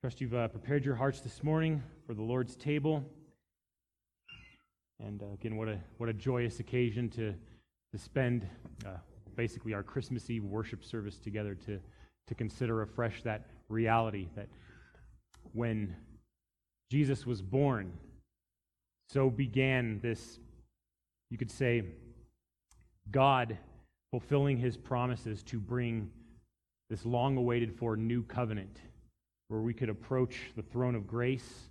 [0.03, 3.05] trust you've uh, prepared your hearts this morning for the Lord's table.
[5.01, 7.35] And uh, again, what a, what a joyous occasion to,
[7.93, 8.47] to spend
[8.87, 8.91] uh,
[9.35, 11.81] basically our Christmas Eve worship service together to,
[12.29, 14.47] to consider afresh that reality that
[15.53, 15.97] when
[16.89, 17.95] Jesus was born,
[19.09, 20.39] so began this,
[21.33, 21.83] you could say,
[23.11, 23.59] God
[24.13, 26.13] fulfilling his promises to bring
[26.91, 28.79] this long awaited for new covenant
[29.49, 31.69] where we could approach the throne of grace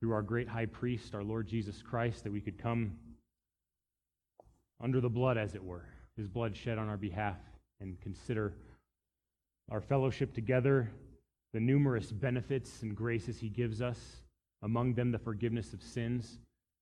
[0.00, 2.92] through our great high priest, our Lord Jesus Christ, that we could come
[4.82, 5.86] under the blood, as it were,
[6.16, 7.36] his blood shed on our behalf,
[7.80, 8.54] and consider
[9.70, 10.90] our fellowship together,
[11.52, 13.98] the numerous benefits and graces he gives us,
[14.62, 16.38] among them the forgiveness of sins.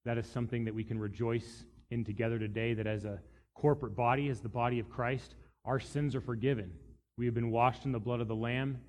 [0.06, 3.20] That is something that we can rejoice in together today, that as a
[3.54, 5.34] corporate body, as the body of Christ,
[5.64, 6.72] our sins are forgiven.
[7.16, 8.80] We have been washed in the blood of the Lamb,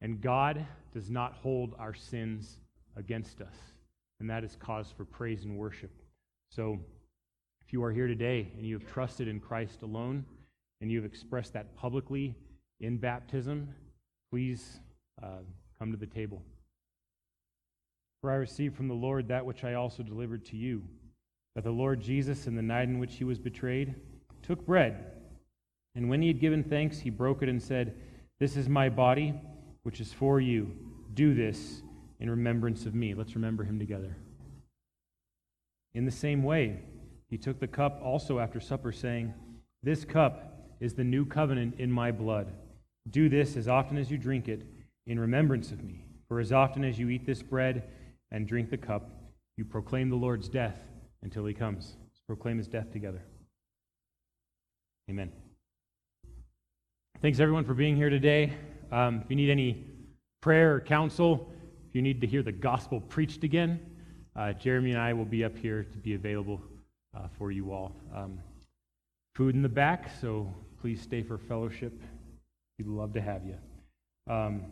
[0.00, 2.58] and God does not hold our sins
[2.96, 3.54] against us
[4.22, 5.90] and that is cause for praise and worship.
[6.48, 6.78] So,
[7.66, 10.24] if you are here today and you have trusted in Christ alone,
[10.80, 12.36] and you have expressed that publicly
[12.78, 13.68] in baptism,
[14.30, 14.78] please
[15.20, 15.42] uh,
[15.76, 16.40] come to the table.
[18.20, 20.84] For I received from the Lord that which I also delivered to you
[21.56, 23.96] that the Lord Jesus, in the night in which he was betrayed,
[24.42, 25.04] took bread,
[25.94, 27.94] and when he had given thanks, he broke it and said,
[28.40, 29.34] This is my body,
[29.82, 30.74] which is for you.
[31.14, 31.82] Do this
[32.20, 33.14] in remembrance of me.
[33.14, 34.16] Let's remember him together.
[35.94, 36.80] In the same way,
[37.28, 39.34] he took the cup also after supper, saying,
[39.82, 42.52] This cup is the new covenant in my blood.
[43.10, 44.62] Do this as often as you drink it
[45.06, 46.04] in remembrance of me.
[46.28, 47.84] For as often as you eat this bread
[48.30, 49.10] and drink the cup,
[49.58, 50.80] you proclaim the Lord's death
[51.22, 51.96] until he comes.
[52.00, 53.22] Let's proclaim his death together.
[55.10, 55.32] Amen.
[57.22, 58.52] Thanks, everyone, for being here today.
[58.90, 59.84] Um, if you need any
[60.40, 61.52] prayer or counsel,
[61.88, 63.78] if you need to hear the gospel preached again,
[64.34, 66.60] uh, Jeremy and I will be up here to be available
[67.16, 67.92] uh, for you all.
[68.12, 68.40] Um,
[69.36, 71.92] food in the back, so please stay for fellowship.
[72.76, 73.54] We'd love to have you.
[74.28, 74.62] Um,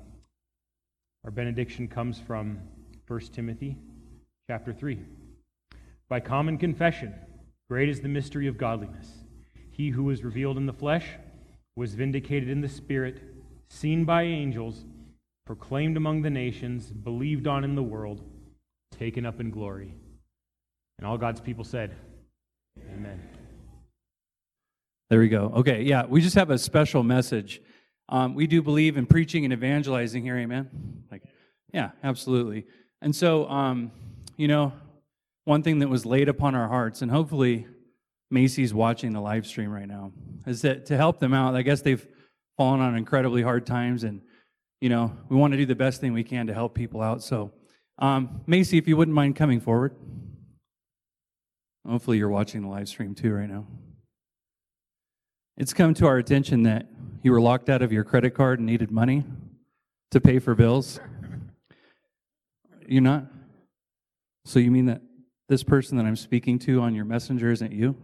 [1.25, 2.59] our benediction comes from
[3.07, 3.77] 1 Timothy
[4.49, 4.99] chapter 3.
[6.09, 7.15] By common confession,
[7.69, 9.09] great is the mystery of godliness.
[9.71, 11.07] He who was revealed in the flesh
[11.77, 13.23] was vindicated in the spirit,
[13.68, 14.85] seen by angels,
[15.47, 18.23] proclaimed among the nations, believed on in the world,
[18.97, 19.95] taken up in glory.
[20.99, 21.95] And all God's people said,
[22.95, 23.21] Amen.
[25.09, 25.53] There we go.
[25.57, 27.61] Okay, yeah, we just have a special message.
[28.09, 30.68] Um, we do believe in preaching and evangelizing here, amen?
[31.11, 31.23] Like,
[31.73, 32.66] yeah, absolutely.
[33.03, 33.93] And so, um,
[34.37, 34.73] you know,
[35.45, 37.66] one thing that was laid upon our hearts, and hopefully
[38.31, 40.12] Macy's watching the live stream right now,
[40.47, 42.07] is that to help them out, I guess they've
[42.57, 44.20] fallen on incredibly hard times, and,
[44.81, 47.22] you know, we want to do the best thing we can to help people out.
[47.22, 47.53] So,
[47.99, 49.95] um, Macy, if you wouldn't mind coming forward.
[51.89, 53.66] Hopefully, you're watching the live stream too right now.
[55.57, 56.89] It's come to our attention that
[57.22, 59.24] you were locked out of your credit card and needed money
[60.11, 61.01] to pay for bills.
[62.87, 63.26] You're not?
[64.45, 65.03] So you mean that
[65.49, 67.97] this person that I'm speaking to on your messenger isn't you?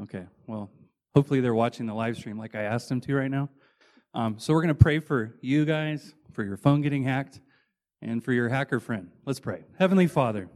[0.00, 0.70] Okay, well,
[1.14, 3.50] hopefully they're watching the live stream like I asked them to right now.
[4.14, 7.40] Um, so we're going to pray for you guys, for your phone getting hacked,
[8.00, 9.10] and for your hacker friend.
[9.24, 9.64] Let's pray.
[9.78, 10.48] Heavenly Father,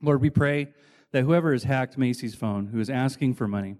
[0.00, 0.68] Lord, we pray
[1.12, 3.76] that whoever has hacked Macy's phone, who is asking for money,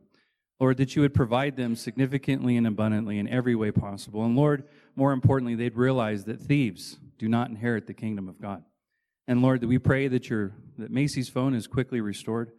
[0.61, 4.25] Lord, that you would provide them significantly and abundantly in every way possible.
[4.25, 4.65] And Lord,
[4.95, 8.63] more importantly, they'd realize that thieves do not inherit the kingdom of God.
[9.27, 12.53] And Lord, that we pray that your that Macy's phone is quickly restored.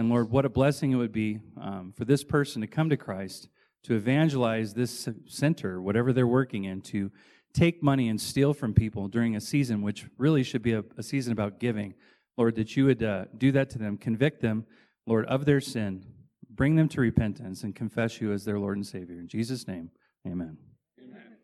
[0.00, 2.96] And Lord, what a blessing it would be um, for this person to come to
[2.96, 3.50] Christ,
[3.82, 7.12] to evangelize this center, whatever they're working in, to
[7.52, 11.02] take money and steal from people during a season which really should be a, a
[11.02, 11.92] season about giving.
[12.38, 14.64] Lord, that you would uh, do that to them, convict them,
[15.04, 16.06] Lord, of their sin,
[16.48, 19.20] bring them to repentance, and confess you as their Lord and Savior.
[19.20, 19.90] In Jesus' name,
[20.26, 20.56] amen.